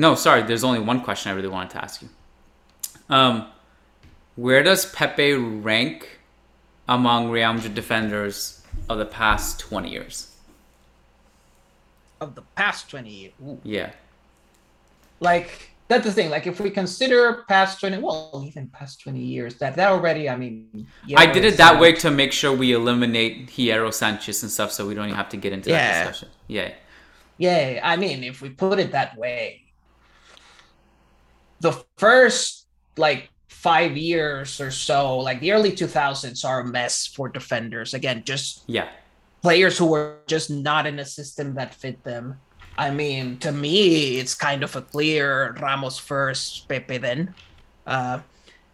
no, 0.00 0.14
sorry. 0.14 0.42
There's 0.42 0.64
only 0.64 0.80
one 0.80 1.02
question 1.02 1.30
I 1.30 1.34
really 1.34 1.48
wanted 1.48 1.70
to 1.70 1.84
ask 1.84 2.00
you. 2.00 2.08
Um, 3.10 3.48
where 4.34 4.62
does 4.62 4.86
Pepe 4.86 5.34
rank 5.34 6.20
among 6.88 7.30
Real 7.30 7.52
Madrid 7.52 7.74
defenders 7.74 8.62
of 8.88 8.96
the 8.96 9.04
past 9.04 9.60
20 9.60 9.90
years? 9.90 10.34
Of 12.18 12.34
the 12.34 12.42
past 12.54 12.88
20 12.88 13.10
years? 13.10 13.32
Ooh. 13.46 13.60
Yeah. 13.62 13.90
Like, 15.20 15.69
that's 15.90 16.04
the 16.04 16.12
thing. 16.12 16.30
Like, 16.30 16.46
if 16.46 16.60
we 16.60 16.70
consider 16.70 17.44
past 17.48 17.80
20, 17.80 17.98
well, 17.98 18.44
even 18.46 18.68
past 18.68 19.00
20 19.00 19.18
years, 19.18 19.56
that, 19.56 19.74
that 19.74 19.90
already, 19.90 20.28
I 20.28 20.36
mean. 20.36 20.86
I 21.16 21.26
did 21.26 21.44
it 21.44 21.56
that 21.56 21.80
way 21.80 21.92
to 21.94 22.12
make 22.12 22.32
sure 22.32 22.52
we 22.52 22.72
eliminate 22.72 23.48
Hierro 23.48 23.92
Sanchez 23.92 24.40
and 24.44 24.52
stuff 24.52 24.70
so 24.70 24.86
we 24.86 24.94
don't 24.94 25.06
even 25.06 25.16
have 25.16 25.28
to 25.30 25.36
get 25.36 25.52
into 25.52 25.70
yeah. 25.70 26.04
that 26.04 26.08
discussion. 26.12 26.28
Yeah. 26.46 26.72
Yeah, 27.38 27.80
I 27.82 27.96
mean, 27.96 28.22
if 28.22 28.40
we 28.40 28.50
put 28.50 28.78
it 28.78 28.92
that 28.92 29.16
way, 29.16 29.62
the 31.58 31.72
first 31.98 32.68
like 32.96 33.30
five 33.48 33.96
years 33.96 34.60
or 34.60 34.70
so, 34.70 35.18
like 35.18 35.40
the 35.40 35.50
early 35.50 35.72
2000s, 35.72 36.44
are 36.44 36.60
a 36.60 36.64
mess 36.64 37.06
for 37.06 37.28
defenders. 37.28 37.94
Again, 37.94 38.22
just 38.24 38.62
yeah, 38.68 38.90
players 39.42 39.76
who 39.76 39.86
were 39.86 40.18
just 40.26 40.50
not 40.50 40.86
in 40.86 40.98
a 40.98 41.04
system 41.04 41.54
that 41.54 41.74
fit 41.74 42.04
them. 42.04 42.38
I 42.80 42.88
mean, 42.88 43.36
to 43.44 43.52
me, 43.52 44.16
it's 44.16 44.32
kind 44.32 44.64
of 44.64 44.74
a 44.74 44.80
clear 44.80 45.52
Ramos 45.60 45.98
first, 45.98 46.64
Pepe 46.64 46.96
then. 46.96 47.34
Uh, 47.86 48.24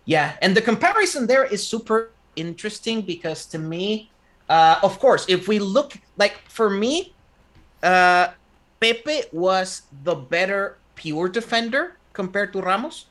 yeah, 0.04 0.38
and 0.40 0.54
the 0.54 0.62
comparison 0.62 1.26
there 1.26 1.42
is 1.42 1.66
super 1.66 2.14
interesting 2.36 3.02
because 3.02 3.46
to 3.46 3.58
me, 3.58 4.12
uh, 4.48 4.78
of 4.84 5.00
course, 5.00 5.26
if 5.26 5.48
we 5.48 5.58
look 5.58 5.98
like 6.16 6.38
for 6.46 6.70
me, 6.70 7.18
uh, 7.82 8.30
Pepe 8.78 9.26
was 9.32 9.82
the 10.04 10.14
better 10.14 10.78
pure 10.94 11.28
defender 11.28 11.98
compared 12.12 12.52
to 12.52 12.62
Ramos. 12.62 13.06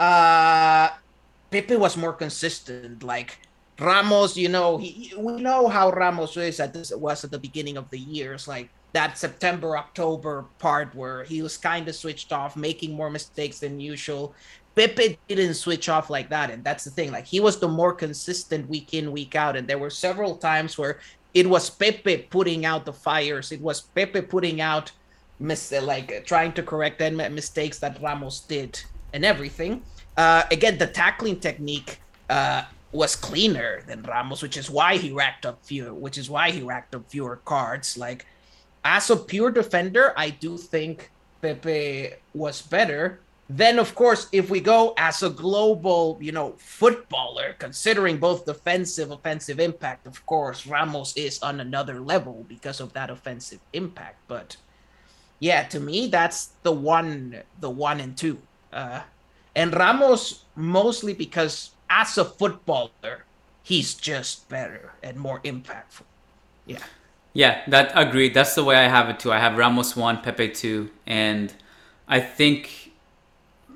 Uh, 0.00 0.90
Pepe 1.52 1.76
was 1.76 1.96
more 1.96 2.14
consistent. 2.14 3.04
Like 3.04 3.38
Ramos, 3.78 4.36
you 4.36 4.48
know, 4.48 4.76
he, 4.76 5.14
we 5.16 5.38
know 5.40 5.68
how 5.68 5.92
Ramos 5.94 6.36
is 6.36 6.58
at 6.58 6.74
this 6.74 6.90
was 6.90 7.22
at 7.22 7.30
the 7.30 7.38
beginning 7.38 7.76
of 7.76 7.88
the 7.90 7.98
years, 7.98 8.48
like 8.48 8.70
that 8.92 9.18
September 9.18 9.76
October 9.76 10.46
part 10.58 10.94
where 10.94 11.24
he 11.24 11.42
was 11.42 11.56
kind 11.56 11.88
of 11.88 11.94
switched 11.94 12.32
off, 12.32 12.56
making 12.56 12.92
more 12.92 13.10
mistakes 13.10 13.60
than 13.60 13.80
usual. 13.80 14.34
Pepe 14.74 15.18
didn't 15.28 15.54
switch 15.54 15.88
off 15.88 16.10
like 16.10 16.28
that, 16.30 16.50
and 16.50 16.62
that's 16.64 16.84
the 16.84 16.90
thing. 16.90 17.12
Like 17.12 17.26
he 17.26 17.40
was 17.40 17.58
the 17.58 17.68
more 17.68 17.92
consistent 17.92 18.68
week 18.68 18.94
in 18.94 19.12
week 19.12 19.34
out, 19.34 19.56
and 19.56 19.66
there 19.66 19.78
were 19.78 19.90
several 19.90 20.36
times 20.36 20.78
where 20.78 21.00
it 21.34 21.48
was 21.48 21.70
Pepe 21.70 22.28
putting 22.30 22.64
out 22.64 22.84
the 22.84 22.92
fires. 22.92 23.52
It 23.52 23.60
was 23.60 23.80
Pepe 23.80 24.22
putting 24.22 24.60
out 24.60 24.92
mis- 25.38 25.72
like 25.72 26.24
trying 26.24 26.52
to 26.52 26.62
correct 26.62 27.00
any 27.00 27.28
mistakes 27.28 27.78
that 27.80 28.00
Ramos 28.00 28.40
did 28.40 28.80
and 29.12 29.24
everything. 29.24 29.82
Uh, 30.16 30.42
again, 30.50 30.78
the 30.78 30.86
tackling 30.86 31.40
technique 31.40 32.00
uh, 32.28 32.62
was 32.92 33.16
cleaner 33.16 33.82
than 33.86 34.02
Ramos, 34.02 34.42
which 34.42 34.56
is 34.56 34.70
why 34.70 34.96
he 34.96 35.12
racked 35.12 35.46
up 35.46 35.64
fewer, 35.64 35.94
which 35.94 36.18
is 36.18 36.28
why 36.28 36.50
he 36.50 36.62
racked 36.62 36.94
up 36.94 37.08
fewer 37.10 37.36
cards. 37.44 37.96
Like 37.96 38.26
as 38.84 39.10
a 39.10 39.16
pure 39.16 39.50
defender, 39.50 40.12
I 40.16 40.30
do 40.30 40.56
think 40.56 41.10
Pepe 41.42 42.10
was 42.34 42.62
better. 42.62 43.20
Then, 43.48 43.80
of 43.80 43.94
course, 43.96 44.28
if 44.30 44.48
we 44.48 44.60
go 44.60 44.94
as 44.96 45.24
a 45.24 45.30
global, 45.30 46.18
you 46.20 46.30
know, 46.30 46.54
footballer, 46.58 47.56
considering 47.58 48.18
both 48.18 48.46
defensive, 48.46 49.10
offensive 49.10 49.58
impact, 49.58 50.06
of 50.06 50.24
course, 50.24 50.66
Ramos 50.66 51.16
is 51.16 51.42
on 51.42 51.58
another 51.58 52.00
level 52.00 52.46
because 52.48 52.80
of 52.80 52.92
that 52.92 53.10
offensive 53.10 53.58
impact. 53.72 54.18
But 54.28 54.56
yeah, 55.40 55.64
to 55.64 55.80
me, 55.80 56.06
that's 56.06 56.52
the 56.62 56.70
one, 56.70 57.42
the 57.58 57.70
one 57.70 57.98
and 57.98 58.16
two. 58.16 58.38
Uh, 58.72 59.02
and 59.56 59.74
Ramos 59.74 60.44
mostly 60.54 61.12
because 61.12 61.70
as 61.90 62.16
a 62.18 62.24
footballer, 62.24 63.24
he's 63.64 63.94
just 63.94 64.48
better 64.48 64.92
and 65.02 65.16
more 65.18 65.40
impactful. 65.40 66.06
Yeah. 66.66 66.84
Yeah, 67.32 67.62
that 67.68 67.92
agreed. 67.94 68.34
That's 68.34 68.54
the 68.54 68.64
way 68.64 68.76
I 68.76 68.88
have 68.88 69.08
it 69.08 69.20
too. 69.20 69.32
I 69.32 69.38
have 69.38 69.56
Ramos 69.56 69.94
one, 69.94 70.20
Pepe 70.20 70.48
two, 70.48 70.90
and 71.06 71.52
I 72.08 72.20
think 72.20 72.90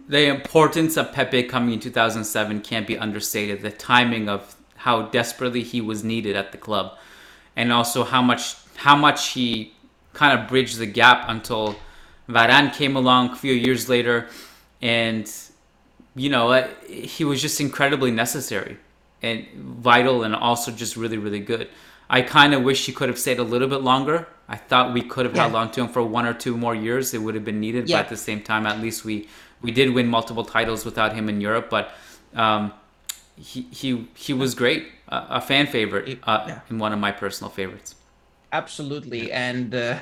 the 0.09 0.27
importance 0.27 0.97
of 0.97 1.13
Pepe 1.13 1.45
coming 1.45 1.75
in 1.75 1.81
2007 1.81 2.61
can't 2.63 2.87
be 2.87 2.99
understated. 2.99 3.63
The 3.63 3.71
timing 3.71 4.29
of 4.29 4.57
how 4.77 5.03
desperately 5.03 5.63
he 5.63 5.81
was 5.81 6.03
needed 6.03 6.37
at 6.37 6.53
the 6.53 6.59
club, 6.59 6.99
and 7.55 7.73
also 7.73 8.03
how 8.03 8.21
much 8.21 8.57
how 8.77 8.97
much 8.97 9.31
he 9.31 9.73
kind 10.13 10.39
of 10.39 10.49
bridged 10.49 10.79
the 10.79 10.87
gap 10.87 11.27
until 11.29 11.77
Varane 12.29 12.73
came 12.75 12.97
along 12.97 13.31
a 13.31 13.37
few 13.37 13.55
years 13.55 13.89
later, 13.89 14.29
and 14.83 15.33
you 16.17 16.29
know 16.29 16.51
uh, 16.51 16.69
he 16.89 17.25
was 17.25 17.41
just 17.41 17.61
incredibly 17.61 18.11
necessary 18.11 18.79
and 19.23 19.47
vital, 19.55 20.25
and 20.25 20.35
also 20.35 20.73
just 20.73 20.97
really 20.97 21.19
really 21.19 21.41
good. 21.41 21.69
I 22.09 22.23
kind 22.23 22.55
of 22.55 22.63
wish 22.63 22.87
he 22.87 22.93
could 22.93 23.09
have 23.09 23.19
stayed 23.19 23.39
a 23.39 23.43
little 23.43 23.69
bit 23.69 23.83
longer. 23.83 24.29
I 24.49 24.57
thought 24.57 24.93
we 24.93 25.03
could 25.03 25.25
have 25.27 25.35
yeah. 25.35 25.43
held 25.43 25.55
on 25.55 25.71
to 25.73 25.81
him 25.83 25.89
for 25.89 26.03
one 26.03 26.27
or 26.27 26.35
two 26.35 26.57
more 26.57 26.75
years. 26.75 27.15
It 27.15 27.23
would 27.23 27.35
have 27.35 27.45
been 27.45 27.61
needed, 27.61 27.89
yeah. 27.89 27.97
but 27.97 28.05
at 28.05 28.09
the 28.11 28.17
same 28.17 28.43
time, 28.43 28.67
at 28.67 28.81
least 28.81 29.05
we 29.05 29.29
we 29.63 29.71
did 29.71 29.95
win 29.95 30.07
multiple 30.09 30.45
titles 30.45 30.85
without 30.85 31.15
him 31.15 31.29
in 31.29 31.41
Europe. 31.41 31.71
But 31.71 31.93
um, 32.35 32.73
he 33.37 33.63
he 33.71 34.09
he 34.15 34.33
was 34.33 34.55
great, 34.55 34.89
uh, 35.09 35.27
a 35.31 35.41
fan 35.41 35.67
favorite, 35.67 36.19
uh, 36.25 36.45
yeah. 36.47 36.61
and 36.69 36.79
one 36.79 36.93
of 36.93 36.99
my 36.99 37.11
personal 37.11 37.51
favorites 37.51 37.95
absolutely 38.55 39.33
and 39.33 39.75
uh, 39.75 39.99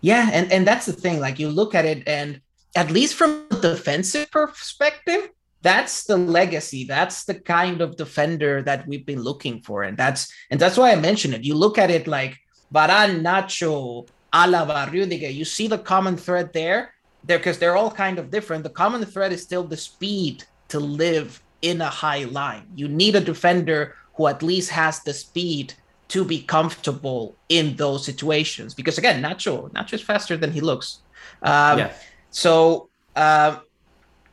yeah 0.00 0.30
and 0.32 0.50
and 0.50 0.66
that's 0.66 0.86
the 0.86 0.92
thing 0.92 1.20
like 1.20 1.38
you 1.38 1.48
look 1.48 1.74
at 1.74 1.84
it 1.84 2.02
and 2.08 2.40
at 2.74 2.90
least 2.90 3.14
from 3.14 3.44
a 3.50 3.56
defensive 3.60 4.28
perspective 4.30 5.28
that's 5.64 6.04
the 6.04 6.18
legacy. 6.18 6.84
That's 6.84 7.24
the 7.24 7.34
kind 7.34 7.80
of 7.80 7.96
defender 7.96 8.62
that 8.62 8.86
we've 8.86 9.06
been 9.06 9.22
looking 9.22 9.62
for. 9.62 9.82
And 9.82 9.96
that's 9.96 10.30
and 10.50 10.60
that's 10.60 10.76
why 10.76 10.92
i 10.92 10.96
mentioned 10.96 11.32
it. 11.34 11.42
You 11.42 11.54
look 11.54 11.78
at 11.78 11.90
it 11.90 12.06
like 12.06 12.38
Varane, 12.72 13.22
Nacho, 13.22 14.06
Alaba, 14.32 14.92
Rudiger, 14.92 15.30
you 15.30 15.46
see 15.46 15.66
the 15.66 15.78
common 15.78 16.18
thread 16.18 16.52
there? 16.52 16.92
There 17.24 17.38
because 17.38 17.58
they're 17.58 17.76
all 17.76 17.90
kind 17.90 18.18
of 18.18 18.30
different. 18.30 18.62
The 18.62 18.76
common 18.82 19.02
thread 19.06 19.32
is 19.32 19.42
still 19.42 19.64
the 19.64 19.78
speed 19.78 20.44
to 20.68 20.78
live 20.78 21.42
in 21.62 21.80
a 21.80 21.88
high 21.88 22.24
line. 22.24 22.66
You 22.76 22.86
need 22.86 23.16
a 23.16 23.20
defender 23.20 23.94
who 24.16 24.26
at 24.26 24.42
least 24.42 24.68
has 24.70 25.00
the 25.00 25.14
speed 25.14 25.72
to 26.08 26.26
be 26.26 26.42
comfortable 26.42 27.36
in 27.48 27.74
those 27.76 28.04
situations. 28.04 28.74
Because 28.74 28.98
again, 28.98 29.22
Nacho, 29.22 29.72
Nacho 29.72 29.94
is 29.94 30.02
faster 30.02 30.36
than 30.36 30.52
he 30.52 30.60
looks. 30.60 30.98
Um, 31.42 31.78
yeah. 31.78 31.92
So 32.30 32.90
uh, 33.16 33.60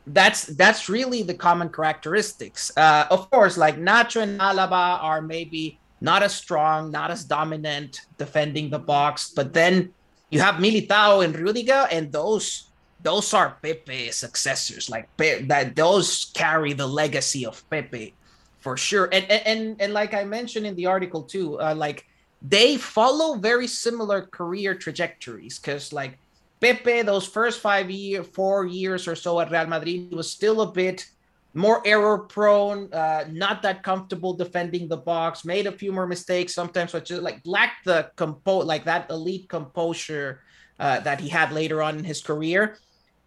that's 0.06 0.46
that's 0.46 0.88
really 0.88 1.22
the 1.22 1.34
common 1.34 1.68
characteristics. 1.68 2.72
Uh, 2.76 3.06
of 3.10 3.30
course, 3.30 3.56
like 3.56 3.76
Nacho 3.78 4.22
and 4.22 4.40
Alaba 4.40 5.02
are 5.02 5.22
maybe 5.22 5.78
not 6.00 6.22
as 6.22 6.34
strong, 6.34 6.90
not 6.90 7.10
as 7.10 7.24
dominant 7.24 8.00
defending 8.18 8.70
the 8.70 8.78
box, 8.78 9.32
but 9.34 9.52
then 9.52 9.92
you 10.30 10.40
have 10.40 10.56
Militao 10.56 11.24
and 11.24 11.38
Rudiger, 11.38 11.86
and 11.90 12.10
those 12.10 12.68
those 13.02 13.34
are 13.34 13.58
Pepe 13.62 14.10
successors. 14.10 14.90
Like 14.90 15.08
that, 15.18 15.76
those 15.76 16.30
carry 16.34 16.72
the 16.72 16.86
legacy 16.86 17.46
of 17.46 17.62
Pepe 17.70 18.14
for 18.60 18.76
sure. 18.76 19.08
And 19.12 19.24
and 19.30 19.46
and, 19.46 19.76
and 19.80 19.92
like 19.92 20.14
I 20.14 20.24
mentioned 20.24 20.66
in 20.66 20.74
the 20.74 20.86
article 20.86 21.22
too, 21.22 21.60
uh, 21.60 21.74
like 21.74 22.06
they 22.40 22.76
follow 22.76 23.36
very 23.36 23.66
similar 23.68 24.22
career 24.22 24.74
trajectories 24.74 25.58
because 25.58 25.92
like 25.92 26.18
Pepe, 26.62 27.02
those 27.02 27.26
first 27.26 27.60
five 27.60 27.90
year, 27.90 28.22
four 28.22 28.66
years 28.66 29.08
or 29.08 29.16
so 29.16 29.40
at 29.40 29.50
Real 29.50 29.66
Madrid 29.66 30.14
was 30.14 30.30
still 30.30 30.60
a 30.60 30.70
bit 30.70 31.04
more 31.54 31.82
error 31.84 32.18
prone, 32.18 32.88
uh, 32.94 33.24
not 33.30 33.62
that 33.62 33.82
comfortable 33.82 34.32
defending 34.32 34.88
the 34.88 34.96
box, 34.96 35.44
made 35.44 35.66
a 35.66 35.72
few 35.72 35.92
more 35.92 36.06
mistakes 36.06 36.54
sometimes, 36.54 36.92
which 36.92 37.08
just 37.08 37.20
like 37.20 37.40
lacked 37.44 37.84
the 37.84 38.10
compo 38.16 38.58
like 38.58 38.84
that 38.84 39.10
elite 39.10 39.48
composure 39.48 40.40
uh, 40.78 41.00
that 41.00 41.20
he 41.20 41.28
had 41.28 41.52
later 41.52 41.82
on 41.82 41.98
in 41.98 42.04
his 42.04 42.22
career. 42.22 42.78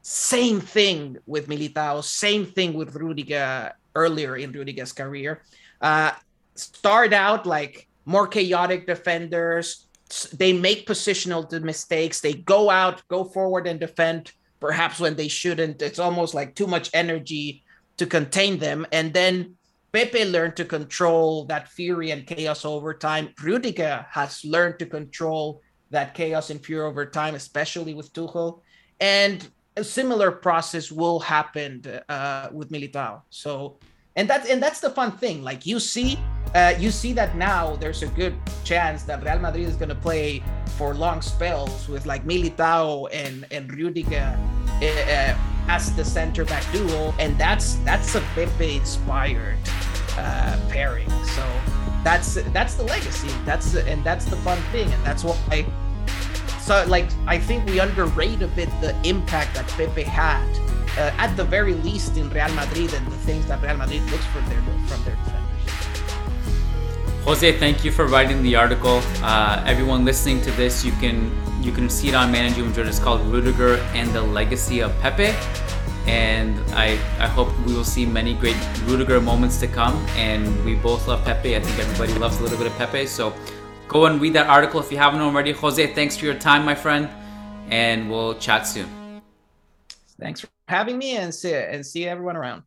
Same 0.01 0.61
thing 0.61 1.17
with 1.25 1.47
Militao, 1.49 2.03
same 2.03 2.45
thing 2.45 2.73
with 2.73 2.95
Rudiger 2.95 3.73
earlier 3.95 4.37
in 4.37 4.51
Rudiger's 4.51 4.93
career. 4.93 5.41
Uh, 5.81 6.11
start 6.55 7.11
out 7.11 7.45
like 7.45 7.87
more 8.05 8.27
chaotic 8.27 8.87
defenders, 8.87 9.84
they 10.33 10.53
make 10.53 10.87
positional 10.87 11.49
mistakes. 11.61 12.21
They 12.21 12.33
go 12.33 12.69
out, 12.69 13.01
go 13.07 13.23
forward 13.23 13.67
and 13.67 13.79
defend, 13.79 14.31
perhaps 14.59 14.99
when 14.99 15.15
they 15.15 15.27
shouldn't. 15.27 15.81
It's 15.81 15.99
almost 15.99 16.33
like 16.33 16.55
too 16.55 16.67
much 16.67 16.89
energy 16.93 17.63
to 17.97 18.05
contain 18.05 18.59
them. 18.59 18.85
And 18.91 19.13
then 19.13 19.55
Pepe 19.91 20.25
learned 20.25 20.57
to 20.57 20.65
control 20.65 21.45
that 21.45 21.69
fury 21.69 22.11
and 22.11 22.27
chaos 22.27 22.65
over 22.65 22.93
time. 22.93 23.29
Rudiger 23.41 24.05
has 24.11 24.43
learned 24.43 24.77
to 24.79 24.85
control 24.85 25.61
that 25.89 26.13
chaos 26.13 26.49
and 26.49 26.63
fury 26.63 26.85
over 26.85 27.05
time, 27.05 27.33
especially 27.35 27.93
with 27.93 28.11
Tuchel. 28.13 28.61
And 28.99 29.47
a 29.77 29.83
similar 29.83 30.31
process 30.31 30.91
will 30.91 31.19
happen 31.19 31.83
uh, 32.09 32.49
with 32.51 32.71
Militao. 32.71 33.21
So, 33.29 33.79
and 34.15 34.29
that's 34.29 34.49
and 34.49 34.61
that's 34.61 34.79
the 34.79 34.89
fun 34.89 35.11
thing. 35.11 35.43
Like 35.43 35.65
you 35.65 35.79
see 35.79 36.19
uh, 36.53 36.73
you 36.79 36.89
see 36.89 37.11
that 37.13 37.35
now 37.35 37.75
there's 37.75 38.01
a 38.01 38.07
good 38.07 38.33
chance 38.63 39.03
that 39.03 39.23
Real 39.23 39.39
Madrid 39.39 39.67
is 39.67 39.75
going 39.75 39.89
to 39.89 39.95
play 39.95 40.41
for 40.77 40.93
long 40.93 41.21
spells 41.21 41.89
with 41.89 42.05
like 42.05 42.25
Militao 42.25 43.09
and 43.11 43.45
and 43.51 43.71
Rudiger 43.73 44.37
uh, 44.81 45.35
as 45.67 45.93
the 45.95 46.05
center 46.05 46.45
back 46.45 46.63
duo, 46.71 47.13
and 47.19 47.37
that's 47.37 47.75
that's 47.83 48.15
a 48.15 48.21
Pepe 48.35 48.77
inspired 48.77 49.57
uh, 50.17 50.57
pairing. 50.69 51.09
So 51.25 51.43
that's 52.03 52.35
that's 52.53 52.75
the 52.75 52.83
legacy. 52.83 53.31
That's 53.45 53.75
and 53.75 54.03
that's 54.03 54.25
the 54.25 54.37
fun 54.37 54.59
thing, 54.71 54.91
and 54.93 55.03
that's 55.03 55.23
why. 55.23 55.65
So 56.61 56.85
like 56.87 57.07
I 57.27 57.37
think 57.37 57.65
we 57.65 57.79
underrate 57.79 58.41
a 58.41 58.47
bit 58.47 58.69
the 58.79 58.95
impact 59.03 59.55
that 59.55 59.67
Pepe 59.69 60.03
had, 60.03 60.47
uh, 60.97 61.11
at 61.17 61.35
the 61.35 61.43
very 61.43 61.73
least 61.73 62.17
in 62.17 62.29
Real 62.29 62.53
Madrid, 62.53 62.93
and 62.93 63.05
the 63.07 63.17
things 63.27 63.45
that 63.47 63.61
Real 63.61 63.77
Madrid 63.77 64.01
looks 64.11 64.25
for 64.27 64.39
their 64.41 64.61
from 64.87 65.03
their 65.03 65.15
defense. 65.15 65.41
Jose, 67.25 67.57
thank 67.57 67.83
you 67.83 67.91
for 67.91 68.05
writing 68.05 68.43
the 68.43 68.55
article. 68.55 69.01
Uh, 69.23 69.63
everyone 69.65 70.05
listening 70.05 70.41
to 70.41 70.51
this, 70.51 70.85
you 70.85 70.91
can 70.93 71.31
you 71.65 71.71
can 71.71 71.89
see 71.89 72.09
it 72.09 72.15
on 72.15 72.31
Managing 72.31 72.67
Madrid. 72.67 72.87
It's 72.87 72.99
called 72.99 73.21
Rudiger 73.21 73.77
and 73.93 74.11
the 74.11 74.21
Legacy 74.21 74.81
of 74.81 74.97
Pepe. 74.99 75.33
And 76.05 76.59
I, 76.75 76.99
I 77.17 77.27
hope 77.27 77.49
we 77.65 77.73
will 77.73 77.83
see 77.83 78.05
many 78.05 78.35
great 78.35 78.57
Rudiger 78.83 79.19
moments 79.19 79.59
to 79.61 79.67
come. 79.67 79.95
And 80.15 80.63
we 80.63 80.75
both 80.75 81.07
love 81.07 81.25
Pepe. 81.25 81.55
I 81.55 81.59
think 81.59 81.79
everybody 81.79 82.13
loves 82.19 82.39
a 82.39 82.43
little 82.43 82.59
bit 82.59 82.67
of 82.67 82.77
Pepe. 82.77 83.07
So 83.07 83.33
go 83.87 84.05
and 84.05 84.21
read 84.21 84.33
that 84.33 84.47
article 84.47 84.79
if 84.79 84.91
you 84.91 84.99
haven't 84.99 85.21
already. 85.21 85.51
Jose, 85.51 85.93
thanks 85.95 86.15
for 86.15 86.25
your 86.25 86.35
time, 86.35 86.63
my 86.63 86.75
friend. 86.75 87.09
And 87.71 88.11
we'll 88.11 88.35
chat 88.35 88.67
soon. 88.67 89.21
Thanks 90.19 90.41
for 90.41 90.54
having 90.67 90.97
me 90.97 91.17
and 91.17 91.33
see, 91.33 91.53
and 91.53 91.85
see 91.85 92.07
everyone 92.07 92.37
around. 92.37 92.63